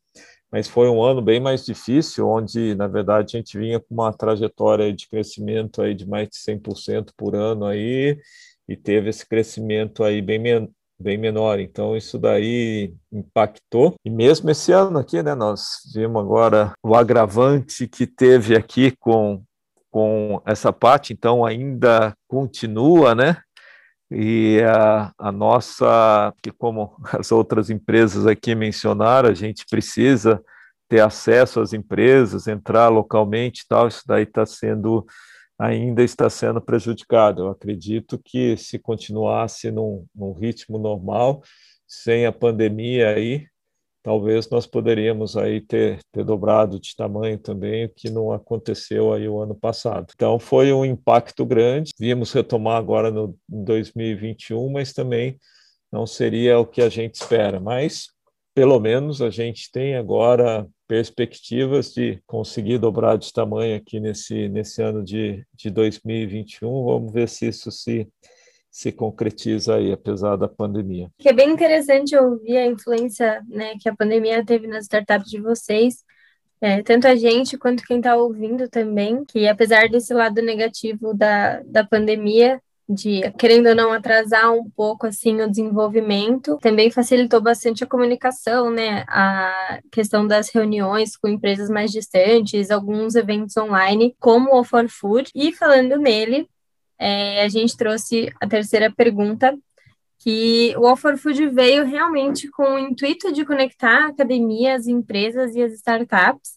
[0.51, 4.13] mas foi um ano bem mais difícil, onde na verdade a gente vinha com uma
[4.13, 8.19] trajetória de crescimento aí de mais de 100% por ano aí
[8.69, 11.61] e teve esse crescimento aí bem men bem menor.
[11.61, 13.95] Então isso daí impactou.
[14.05, 19.43] E mesmo esse ano aqui, né, nós vimos agora o agravante que teve aqui com
[19.91, 23.39] com essa parte, então ainda continua, né?
[24.11, 30.43] E a, a, nossa, que como as outras empresas aqui mencionaram, a gente precisa
[30.89, 35.05] ter acesso às empresas, entrar localmente e tal, isso daí está sendo,
[35.59, 37.43] ainda está sendo prejudicado.
[37.43, 41.43] Eu acredito que se continuasse num, num ritmo normal,
[41.87, 43.47] sem a pandemia aí,
[44.07, 49.29] talvez nós poderíamos aí ter, ter dobrado de tamanho também, o que não aconteceu aí
[49.29, 50.13] o ano passado.
[50.15, 55.41] Então foi um impacto grande, vimos retomar agora no em 2021, mas também
[55.91, 58.07] não seria o que a gente espera, mas
[58.55, 64.81] pelo menos a gente tem agora perspectivas de conseguir dobrar de tamanho aqui nesse, nesse
[64.81, 66.85] ano de, de 2021.
[66.85, 68.09] Vamos ver se isso se,
[68.77, 71.11] se concretiza aí, apesar da pandemia.
[71.19, 75.41] Que é bem interessante ouvir a influência né, que a pandemia teve nas startups de
[75.41, 76.05] vocês,
[76.61, 81.63] é, tanto a gente quanto quem está ouvindo também, que apesar desse lado negativo da,
[81.63, 87.83] da pandemia, de querendo ou não atrasar um pouco assim o desenvolvimento, também facilitou bastante
[87.83, 89.05] a comunicação, né?
[89.09, 95.31] A questão das reuniões com empresas mais distantes, alguns eventos online, como o For Food.
[95.35, 96.47] E falando nele,
[96.99, 99.57] é, a gente trouxe a terceira pergunta,
[100.19, 104.87] que o All for Food veio realmente com o intuito de conectar a academia, as
[104.87, 106.57] empresas e as startups.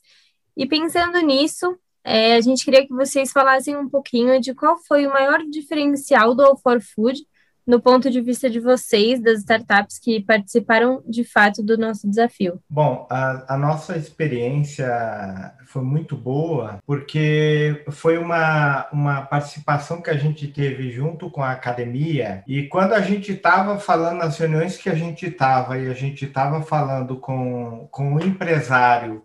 [0.56, 5.06] E pensando nisso, é, a gente queria que vocês falassem um pouquinho de qual foi
[5.06, 7.22] o maior diferencial do All for Food
[7.70, 12.60] no ponto de vista de vocês, das startups que participaram de fato do nosso desafio?
[12.68, 20.18] Bom, a, a, nossa experiência foi muito boa, porque foi uma, uma participação que a
[20.18, 24.90] gente teve junto com a academia, e quando a gente estava falando nas reuniões que
[24.90, 29.22] a gente estava, e a gente estava falando com, com o empresário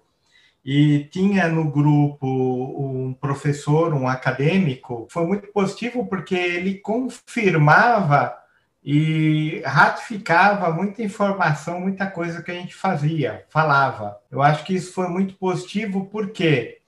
[0.65, 8.35] e tinha no grupo um professor, um acadêmico, foi muito positivo porque ele confirmava
[8.83, 14.19] e ratificava muita informação, muita coisa que a gente fazia, falava.
[14.31, 16.79] Eu acho que isso foi muito positivo, por quê?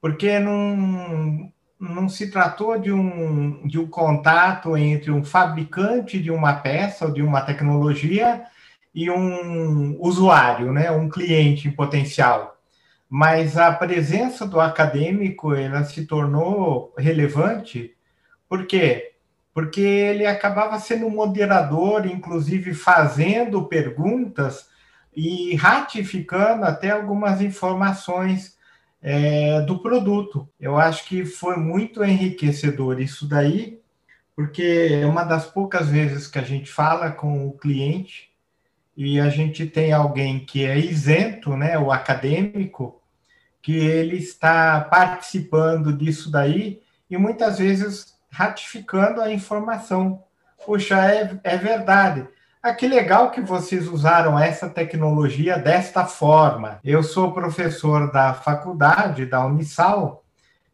[0.00, 6.54] Porque não, não se tratou de um, de um contato entre um fabricante de uma
[6.54, 8.44] peça ou de uma tecnologia
[8.94, 12.55] e um usuário, né, um cliente potencial
[13.18, 17.96] mas a presença do acadêmico ela se tornou relevante,
[18.46, 19.14] por quê?
[19.54, 24.68] Porque ele acabava sendo moderador, inclusive fazendo perguntas
[25.16, 28.58] e ratificando até algumas informações
[29.00, 30.46] é, do produto.
[30.60, 33.80] Eu acho que foi muito enriquecedor isso daí,
[34.34, 38.30] porque é uma das poucas vezes que a gente fala com o cliente
[38.94, 43.00] e a gente tem alguém que é isento, né, o acadêmico,
[43.66, 50.22] que ele está participando disso daí e muitas vezes ratificando a informação.
[50.64, 52.28] Puxa, é, é verdade.
[52.62, 56.78] Ah, que legal que vocês usaram essa tecnologia desta forma.
[56.84, 60.22] Eu sou professor da faculdade, da Unisal,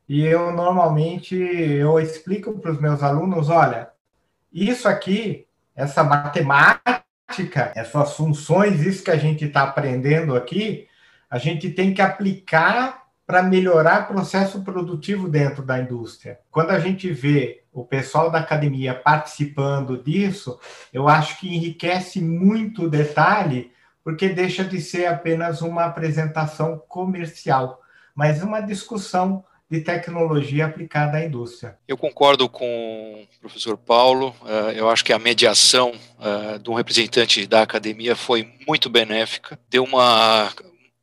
[0.07, 3.89] e eu normalmente eu explico para os meus alunos, olha,
[4.53, 7.03] isso aqui, essa matemática
[7.75, 10.87] essas funções, isso que a gente está aprendendo aqui,
[11.33, 16.39] a gente tem que aplicar para melhorar o processo produtivo dentro da indústria.
[16.51, 20.61] Quando a gente vê o pessoal da academia participando disso,
[20.93, 23.73] eu acho que enriquece muito o detalhe,
[24.05, 27.81] porque deixa de ser apenas uma apresentação comercial,
[28.15, 31.79] mas uma discussão de tecnologia aplicada à indústria.
[31.89, 32.67] Eu concordo com
[33.25, 34.37] o professor Paulo.
[34.45, 39.59] Eh, eu acho que a mediação eh, de um representante da academia foi muito benéfica,
[39.71, 40.53] deu uma,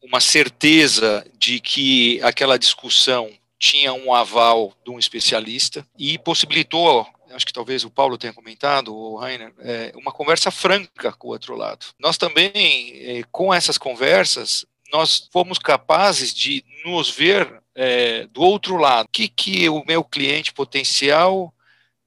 [0.09, 7.45] uma certeza de que aquela discussão tinha um aval de um especialista e possibilitou acho
[7.45, 11.55] que talvez o Paulo tenha comentado, o Rainer, é, uma conversa franca com o outro
[11.55, 11.85] lado.
[11.99, 18.77] Nós também, é, com essas conversas, nós fomos capazes de nos ver é, do outro
[18.77, 19.05] lado.
[19.05, 21.53] O que, que o meu cliente potencial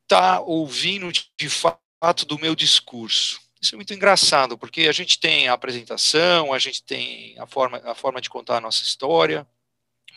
[0.03, 3.41] está ouvindo de, de fato do meu discurso?
[3.63, 7.81] Isso é muito engraçado, porque a gente tem a apresentação, a gente tem a forma,
[7.85, 9.47] a forma de contar a nossa história,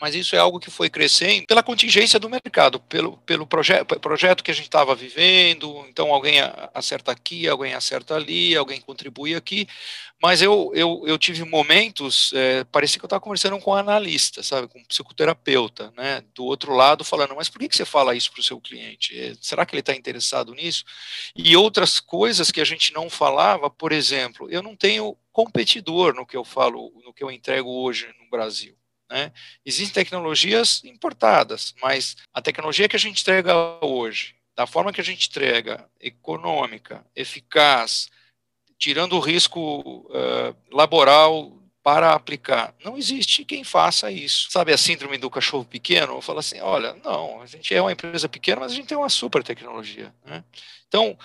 [0.00, 4.44] mas isso é algo que foi crescendo pela contingência do mercado, pelo, pelo proje projeto
[4.44, 5.84] que a gente estava vivendo.
[5.88, 6.36] Então, alguém
[6.74, 9.66] acerta aqui, alguém acerta ali, alguém contribui aqui.
[10.22, 14.42] Mas eu, eu, eu tive momentos, é, parecia que eu estava conversando com um analista,
[14.42, 18.14] sabe, com um psicoterapeuta, né, do outro lado, falando: mas por que, que você fala
[18.14, 19.18] isso para o seu cliente?
[19.18, 20.84] É, será que ele está interessado nisso?
[21.34, 26.26] E outras coisas que a gente não falava, por exemplo, eu não tenho competidor no
[26.26, 28.74] que eu falo, no que eu entrego hoje no Brasil.
[29.10, 29.32] Né?
[29.64, 35.04] Existem tecnologias importadas, mas a tecnologia que a gente entrega hoje, da forma que a
[35.04, 38.08] gente entrega, econômica, eficaz,
[38.78, 39.80] tirando o risco
[40.10, 41.52] uh, laboral
[41.82, 42.74] para aplicar.
[42.84, 44.50] Não existe quem faça isso.
[44.50, 46.20] Sabe a síndrome do cachorro pequeno?
[46.20, 49.08] Fala assim, olha, não, a gente é uma empresa pequena, mas a gente tem uma
[49.08, 50.12] super tecnologia.
[50.24, 50.42] Né?
[50.88, 51.16] Então,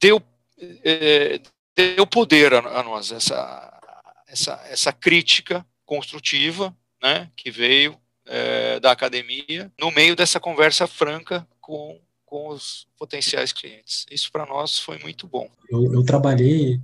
[0.00, 0.22] deu,
[0.58, 1.38] eh,
[1.76, 3.80] deu poder a, a nós essa,
[4.26, 7.96] essa, essa crítica construtiva né, que veio
[8.26, 14.06] é, da academia, no meio dessa conversa franca com, com os potenciais clientes.
[14.10, 15.48] Isso para nós foi muito bom.
[15.70, 16.78] Eu, eu, trabalhei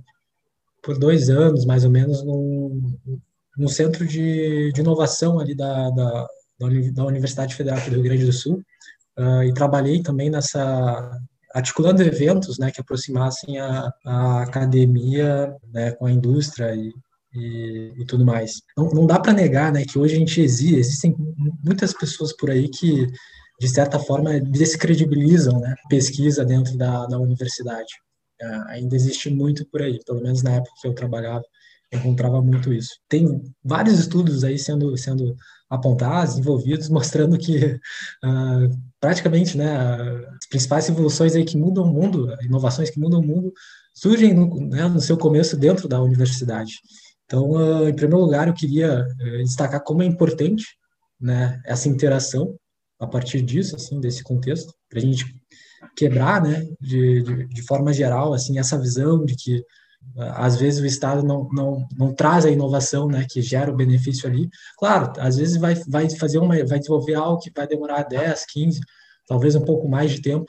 [0.81, 2.81] por dois anos, mais ou menos, no,
[3.57, 6.27] no centro de, de inovação ali da, da,
[6.93, 8.63] da Universidade Federal do Rio Grande do Sul,
[9.17, 11.11] uh, e trabalhei também nessa
[11.53, 16.93] articulando eventos né, que aproximassem a, a academia né, com a indústria e,
[17.37, 18.61] e, e tudo mais.
[18.77, 21.15] Não, não dá para negar né, que hoje a gente existe, existem
[21.63, 23.07] muitas pessoas por aí que,
[23.59, 27.93] de certa forma, descredibilizam né, pesquisa dentro da, da universidade.
[28.41, 31.43] Uh, ainda existe muito por aí, pelo menos na época que eu trabalhava,
[31.91, 32.91] eu encontrava muito isso.
[33.07, 35.35] Tem vários estudos aí sendo, sendo
[35.69, 38.69] apontados, envolvidos, mostrando que uh,
[38.99, 39.75] praticamente né,
[40.37, 43.53] as principais evoluções aí que mudam o mundo, inovações que mudam o mundo,
[43.93, 46.73] surgem no, né, no seu começo dentro da universidade.
[47.27, 50.65] Então, uh, em primeiro lugar, eu queria uh, destacar como é importante
[51.19, 52.55] né, essa interação
[52.99, 55.25] a partir disso, assim, desse contexto, para a gente
[55.95, 59.63] quebrar, né, de, de, de, forma geral, assim, essa visão de que
[60.15, 64.27] às vezes o Estado não, não, não traz a inovação, né, que gera o benefício
[64.27, 64.49] ali.
[64.79, 68.79] Claro, às vezes vai, vai fazer uma, vai desenvolver algo que vai demorar 10, 15,
[69.27, 70.45] talvez um pouco mais de tempo,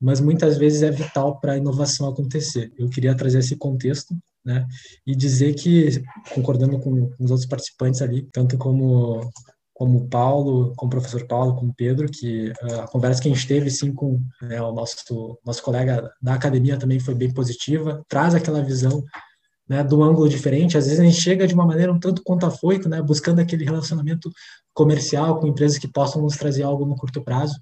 [0.00, 2.72] mas muitas vezes é vital para a inovação acontecer.
[2.76, 4.14] Eu queria trazer esse contexto,
[4.44, 4.66] né,
[5.06, 6.02] e dizer que,
[6.34, 9.30] concordando com, os outros participantes ali, tanto como
[9.74, 13.48] como Paulo, como o professor Paulo, como Pedro, que uh, a conversa que a gente
[13.48, 14.96] teve, sim, com né, o nosso,
[15.44, 19.02] nosso colega da academia também foi bem positiva, traz aquela visão
[19.68, 22.46] né, do ângulo diferente, às vezes a gente chega de uma maneira um tanto quanto
[22.46, 24.30] afoito, né, buscando aquele relacionamento
[24.74, 27.54] comercial com empresas que possam nos trazer algo no curto prazo,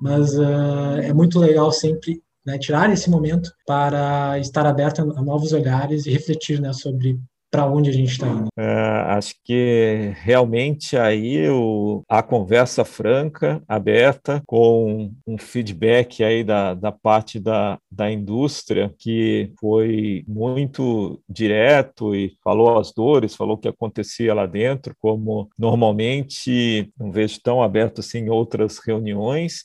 [0.00, 5.52] mas uh, é muito legal sempre né, tirar esse momento para estar aberto a novos
[5.52, 7.20] olhares e refletir né, sobre
[7.50, 8.48] para onde a gente está indo?
[8.58, 16.74] É, acho que realmente aí o, a conversa franca, aberta, com um feedback aí da,
[16.74, 23.58] da parte da, da indústria que foi muito direto e falou as dores, falou o
[23.58, 29.64] que acontecia lá dentro, como normalmente não vejo tão aberto assim em outras reuniões,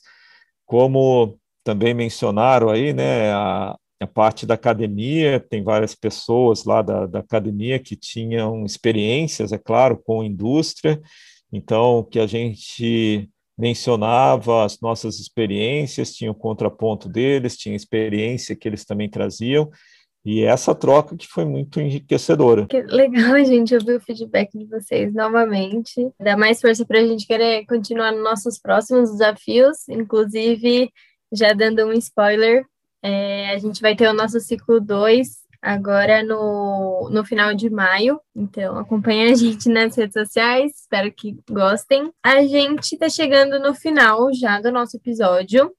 [0.64, 7.06] como também mencionaram aí, né, a, a parte da academia, tem várias pessoas lá da,
[7.06, 11.00] da academia que tinham experiências, é claro, com indústria,
[11.50, 18.68] então que a gente mencionava as nossas experiências, tinha o contraponto deles, tinha experiência que
[18.68, 19.70] eles também traziam,
[20.24, 22.66] e essa troca que foi muito enriquecedora.
[22.66, 26.10] Que legal, gente, ouvir o feedback de vocês novamente.
[26.18, 30.90] Dá mais força para a gente querer continuar nos nossos próximos desafios, inclusive,
[31.34, 32.64] já dando um spoiler,
[33.02, 38.20] é, a gente vai ter o nosso ciclo 2 agora no, no final de maio.
[38.36, 42.12] Então, acompanhe a gente nas redes sociais, espero que gostem.
[42.22, 45.72] A gente está chegando no final já do nosso episódio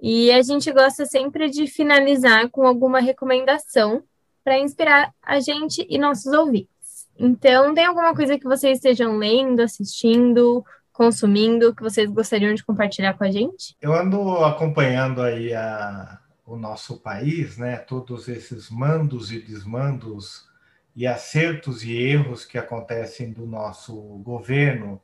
[0.00, 4.02] e a gente gosta sempre de finalizar com alguma recomendação
[4.42, 6.70] para inspirar a gente e nossos ouvintes.
[7.18, 10.64] Então, tem alguma coisa que vocês estejam lendo, assistindo,
[10.96, 13.76] consumindo, que vocês gostariam de compartilhar com a gente?
[13.80, 20.48] Eu ando acompanhando aí a o nosso país, né, todos esses mandos e desmandos
[20.94, 23.92] e acertos e erros que acontecem do nosso
[24.22, 25.02] governo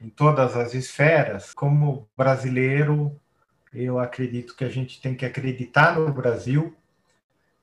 [0.00, 3.18] em todas as esferas, como brasileiro,
[3.72, 6.76] eu acredito que a gente tem que acreditar no Brasil.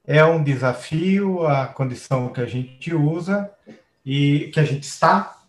[0.04, 3.50] É um desafio a condição que a gente usa
[4.04, 5.41] e que a gente está.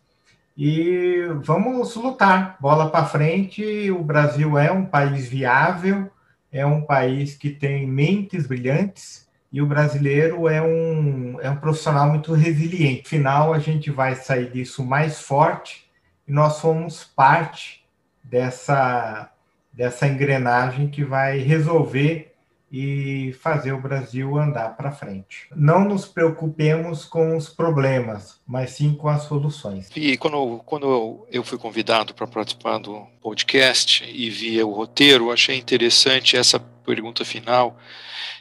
[0.56, 3.90] E vamos lutar, bola para frente.
[3.90, 6.10] O Brasil é um país viável,
[6.50, 12.08] é um país que tem mentes brilhantes e o brasileiro é um, é um profissional
[12.08, 13.02] muito resiliente.
[13.02, 15.90] No final, a gente vai sair disso mais forte
[16.26, 17.84] e nós somos parte
[18.22, 19.30] dessa,
[19.72, 22.31] dessa engrenagem que vai resolver
[22.72, 25.46] e fazer o Brasil andar para frente.
[25.54, 29.90] Não nos preocupemos com os problemas, mas sim com as soluções.
[29.94, 35.58] E quando, quando eu fui convidado para participar do podcast e vi o roteiro, achei
[35.58, 37.78] interessante essa pergunta final,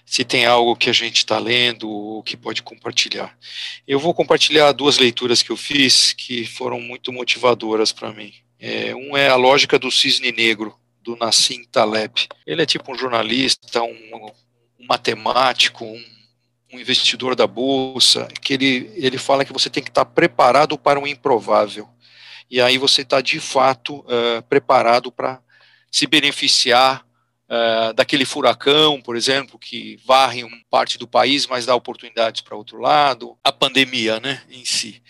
[0.05, 3.37] se tem algo que a gente está lendo ou que pode compartilhar.
[3.85, 8.33] Eu vou compartilhar duas leituras que eu fiz que foram muito motivadoras para mim.
[8.59, 12.27] É, um é A Lógica do Cisne Negro, do Nassim Taleb.
[12.45, 14.31] Ele é tipo um jornalista, um,
[14.79, 16.03] um matemático, um,
[16.73, 20.99] um, investidor da bolsa, que ele, ele fala que você tem que estar preparado para
[20.99, 21.89] o improvável.
[22.49, 25.41] E aí você está de fato uh, preparado para
[25.89, 27.05] se beneficiar
[27.49, 32.57] uh, daquele furacão, por exemplo, que varre uma parte do país, mas dá oportunidades para
[32.57, 33.37] outro lado.
[33.43, 35.01] A pandemia, né, em si.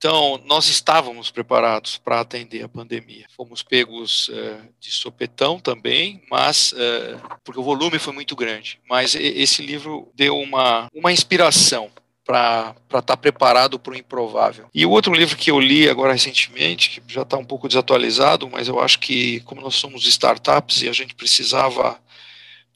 [0.00, 3.26] Então, nós estávamos preparados para atender a pandemia.
[3.36, 8.80] Fomos pegos uh, de sopetão também, mas uh, porque o volume foi muito grande.
[8.88, 11.90] Mas esse livro deu uma, uma inspiração
[12.24, 14.70] para estar tá preparado para o improvável.
[14.72, 18.48] E o outro livro que eu li agora recentemente, que já está um pouco desatualizado,
[18.48, 22.00] mas eu acho que, como nós somos startups e a gente precisava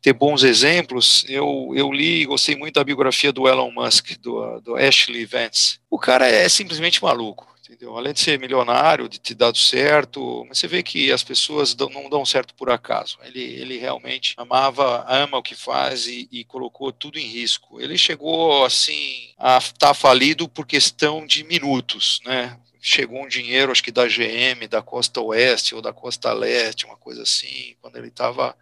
[0.04, 4.60] ter bons exemplos, eu, eu li e gostei muito da biografia do Elon Musk, do,
[4.60, 5.78] do Ashley Vance.
[5.88, 7.48] O cara é simplesmente maluco.
[7.64, 7.96] Entendeu?
[7.96, 12.10] Além de ser milionário, de ter dado certo, mas você vê que as pessoas não
[12.10, 13.16] dão certo por acaso.
[13.22, 17.80] Ele, ele realmente amava, ama o que faz e, e colocou tudo em risco.
[17.80, 22.58] Ele chegou assim a estar tá falido por questão de minutos, né?
[22.78, 26.98] chegou um dinheiro, acho que da GM, da costa oeste ou da costa leste, uma
[26.98, 28.54] coisa assim, quando ele estava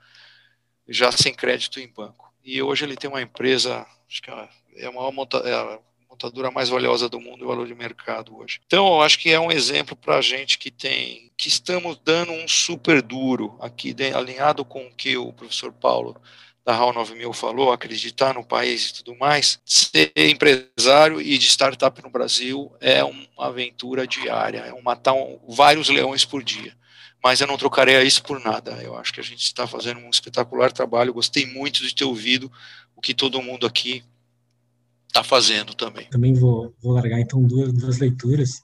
[0.93, 2.33] já sem crédito em banco.
[2.45, 4.31] E hoje ele tem uma empresa, acho que
[4.77, 5.79] é uma monta, é a
[6.11, 8.61] montadora mais valiosa do mundo, o valor de mercado hoje.
[8.67, 12.33] Então, eu acho que é um exemplo para a gente que tem, que estamos dando
[12.33, 16.17] um super duro aqui, de, alinhado com o que o professor Paulo
[16.65, 22.01] da HAL 9000 falou, acreditar no país e tudo mais, ser empresário e de startup
[22.01, 26.73] no Brasil é uma aventura diária, é um matar um, vários leões por dia.
[27.23, 28.73] Mas eu não trocaria isso por nada.
[28.83, 31.15] Eu acho que a gente está fazendo um espetacular trabalho.
[31.15, 32.51] Gostei muito de ter ouvido
[32.97, 34.03] o que todo mundo aqui
[35.07, 36.07] está fazendo também.
[36.11, 38.61] Também vou, vou largar então duas, duas leituras.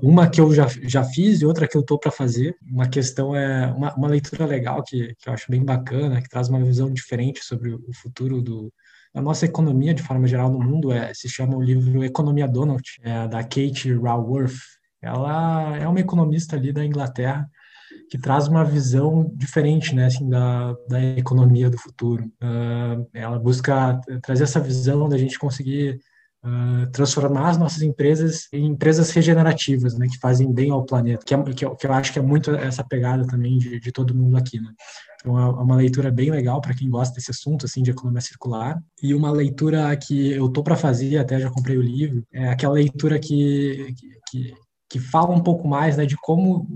[0.00, 2.56] Uma que eu já, já fiz e outra que eu estou para fazer.
[2.70, 6.48] Uma questão é uma, uma leitura legal que, que eu acho bem bacana, que traz
[6.48, 8.72] uma visão diferente sobre o futuro do,
[9.12, 10.92] da nossa economia de forma geral no mundo.
[10.92, 14.54] É, se chama o livro Economia Donald, é, da Kate Raworth.
[15.00, 17.50] Ela é uma economista ali da Inglaterra
[18.12, 22.24] que traz uma visão diferente, né, assim, da, da economia do futuro.
[22.42, 25.98] Uh, ela busca trazer essa visão da gente conseguir
[26.44, 31.32] uh, transformar as nossas empresas em empresas regenerativas, né, que fazem bem ao planeta, que,
[31.34, 34.14] é, que, eu, que eu acho que é muito essa pegada também de, de todo
[34.14, 34.70] mundo aqui, né.
[35.18, 38.78] Então é uma leitura bem legal para quem gosta desse assunto assim de economia circular
[39.02, 42.74] e uma leitura que eu tô para fazer, até já comprei o livro, é aquela
[42.74, 43.94] leitura que,
[44.28, 44.52] que,
[44.90, 46.68] que fala um pouco mais né, de como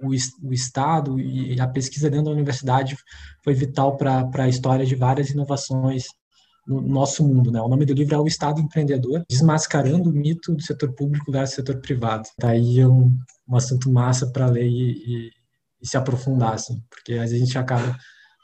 [0.00, 0.10] o,
[0.42, 2.96] o Estado e a pesquisa dentro da universidade
[3.42, 6.04] foi vital para a história de várias inovações
[6.66, 7.50] no nosso mundo.
[7.50, 7.60] Né?
[7.60, 11.56] O nome do livro é O Estado Empreendedor, desmascarando o mito do setor público versus
[11.56, 12.28] setor privado.
[12.38, 13.16] Daí é um,
[13.48, 15.30] um assunto massa para ler e, e,
[15.80, 17.96] e, se aprofundar, assim, porque às vezes a gente acaba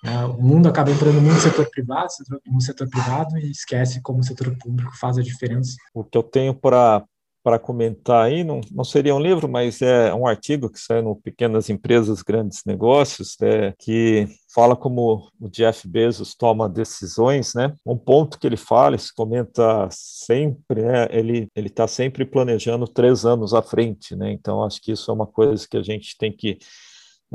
[0.02, 2.08] né, o mundo acaba entrando muito no setor privado,
[2.46, 5.74] no setor privado e esquece como o setor público faz a diferença.
[5.94, 7.02] O que eu tenho para
[7.44, 11.14] para comentar aí, não, não seria um livro, mas é um artigo que sai no
[11.14, 17.74] Pequenas Empresas, Grandes Negócios, é, que fala como o Jeff Bezos toma decisões, né?
[17.84, 21.06] Um ponto que ele fala, se comenta sempre, né?
[21.10, 24.32] Ele ele está sempre planejando três anos à frente, né?
[24.32, 26.58] Então acho que isso é uma coisa que a gente tem que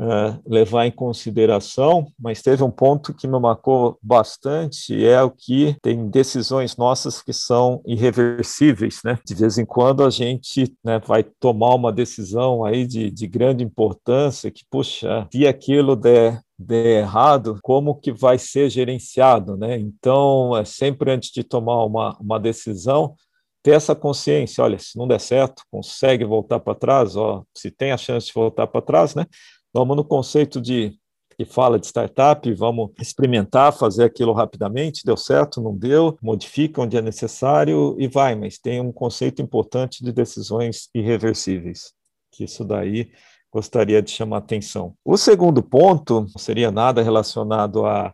[0.00, 5.76] uh, levar em consideração, mas teve um ponto que me marcou bastante, é o que
[5.82, 9.18] tem decisões nossas que são irreversíveis, né?
[9.26, 13.62] De vez em quando a gente né, vai tomar uma decisão aí de, de grande
[13.62, 19.78] importância que, puxa, se aquilo der der errado, como que vai ser gerenciado, né?
[19.78, 23.14] Então, é sempre antes de tomar uma, uma decisão,
[23.62, 27.92] ter essa consciência, olha, se não der certo, consegue voltar para trás, ó, se tem
[27.92, 29.24] a chance de voltar para trás, né?
[29.72, 30.98] Vamos no conceito de
[31.40, 36.98] que fala de startup, vamos experimentar, fazer aquilo rapidamente, deu certo, não deu, modifica onde
[36.98, 41.94] é necessário e vai, mas tem um conceito importante de decisões irreversíveis,
[42.30, 43.10] que isso daí
[43.50, 44.94] gostaria de chamar atenção.
[45.02, 48.12] O segundo ponto não seria nada relacionado a,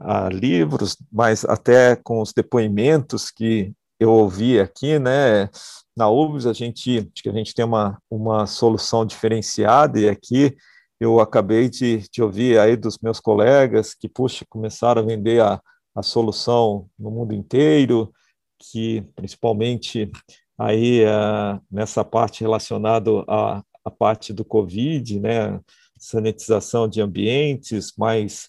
[0.00, 5.50] a livros, mas até com os depoimentos que eu ouvi aqui, né?
[5.94, 10.56] Na UBS a gente, acho que a gente tem uma, uma solução diferenciada e aqui
[11.02, 15.60] eu acabei de, de ouvir aí dos meus colegas que, puxa, começaram a vender a,
[15.96, 18.12] a solução no mundo inteiro,
[18.56, 20.08] que principalmente
[20.56, 21.00] aí
[21.68, 25.60] nessa parte relacionada à, à parte do Covid, né,
[25.98, 28.48] sanitização de ambientes, mais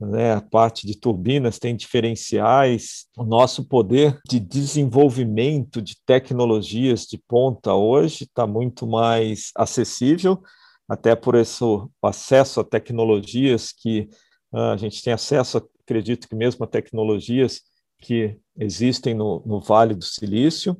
[0.00, 3.06] né, a parte de turbinas tem diferenciais.
[3.16, 10.40] O nosso poder de desenvolvimento de tecnologias de ponta hoje está muito mais acessível
[10.88, 11.62] até por esse
[12.02, 14.08] acesso a tecnologias que
[14.52, 17.62] uh, a gente tem acesso, acredito que mesmo a tecnologias
[18.00, 20.76] que existem no, no Vale do Silício.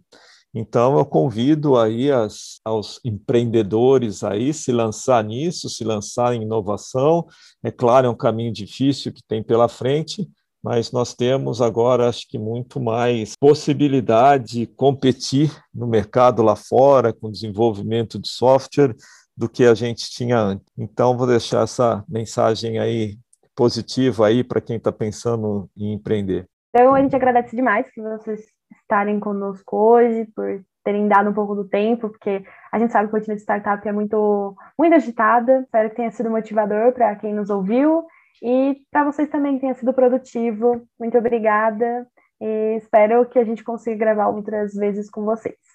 [0.55, 7.27] Então, eu convido aí as, aos empreendedores aí se lançar nisso, se lançar em inovação.
[7.63, 10.27] É claro, é um caminho difícil que tem pela frente,
[10.63, 17.13] mas nós temos agora, acho que, muito mais possibilidade de competir no mercado lá fora,
[17.13, 18.97] com desenvolvimento de software,
[19.39, 20.67] do que a gente tinha antes.
[20.77, 23.17] Então, vou deixar essa mensagem aí
[23.55, 26.47] positiva aí para quem está pensando em empreender.
[26.75, 28.41] Então, a gente agradece demais por vocês
[28.83, 33.15] estarem conosco hoje, por terem dado um pouco do tempo, porque a gente sabe que
[33.15, 35.61] a rotina de startup é muito, muito agitada.
[35.61, 38.05] Espero que tenha sido motivador para quem nos ouviu.
[38.43, 42.07] E para vocês também que tenha sido produtivo, muito obrigada.
[42.41, 45.68] E espero que a gente consiga gravar outras vezes com vocês.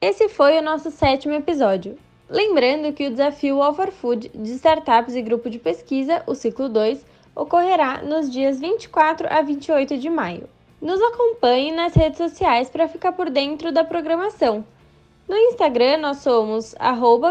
[0.00, 1.98] Esse foi o nosso sétimo episódio.
[2.30, 6.68] Lembrando que o desafio All for Food de startups e grupo de pesquisa, o ciclo
[6.68, 10.48] 2, ocorrerá nos dias 24 a 28 de maio.
[10.80, 14.64] Nos acompanhe nas redes sociais para ficar por dentro da programação.
[15.26, 16.76] No Instagram nós somos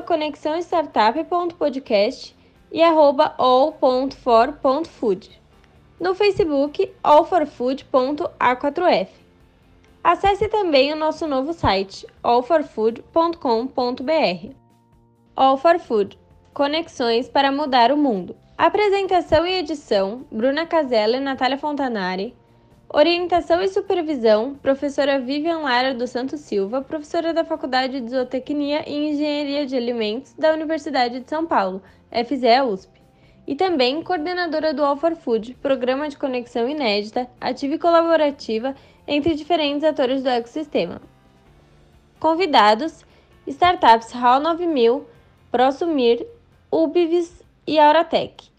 [0.05, 2.35] conexãostartup.podcast
[2.69, 3.71] e all.for.food.
[6.01, 9.26] No Facebook, allforfood.a4f.
[10.07, 14.55] Acesse também o nosso novo site, allforfood.com.br.
[15.35, 16.17] All for Food
[16.53, 18.33] Conexões para mudar o mundo.
[18.57, 22.33] Apresentação e edição: Bruna Casella e Natália Fontanari.
[22.87, 29.09] Orientação e supervisão: Professora Vivian Lara dos Santos Silva, professora da Faculdade de Zootecnia e
[29.09, 33.01] Engenharia de Alimentos da Universidade de São Paulo, FZE USP.
[33.45, 38.73] E também coordenadora do All for Food, programa de conexão inédita, ativa e colaborativa
[39.07, 41.01] entre diferentes atores do ecossistema.
[42.19, 43.05] Convidados:
[43.47, 45.05] Startups HAL 9000,
[45.51, 46.27] ProSumir,
[46.71, 48.51] Ubivs e Auratec.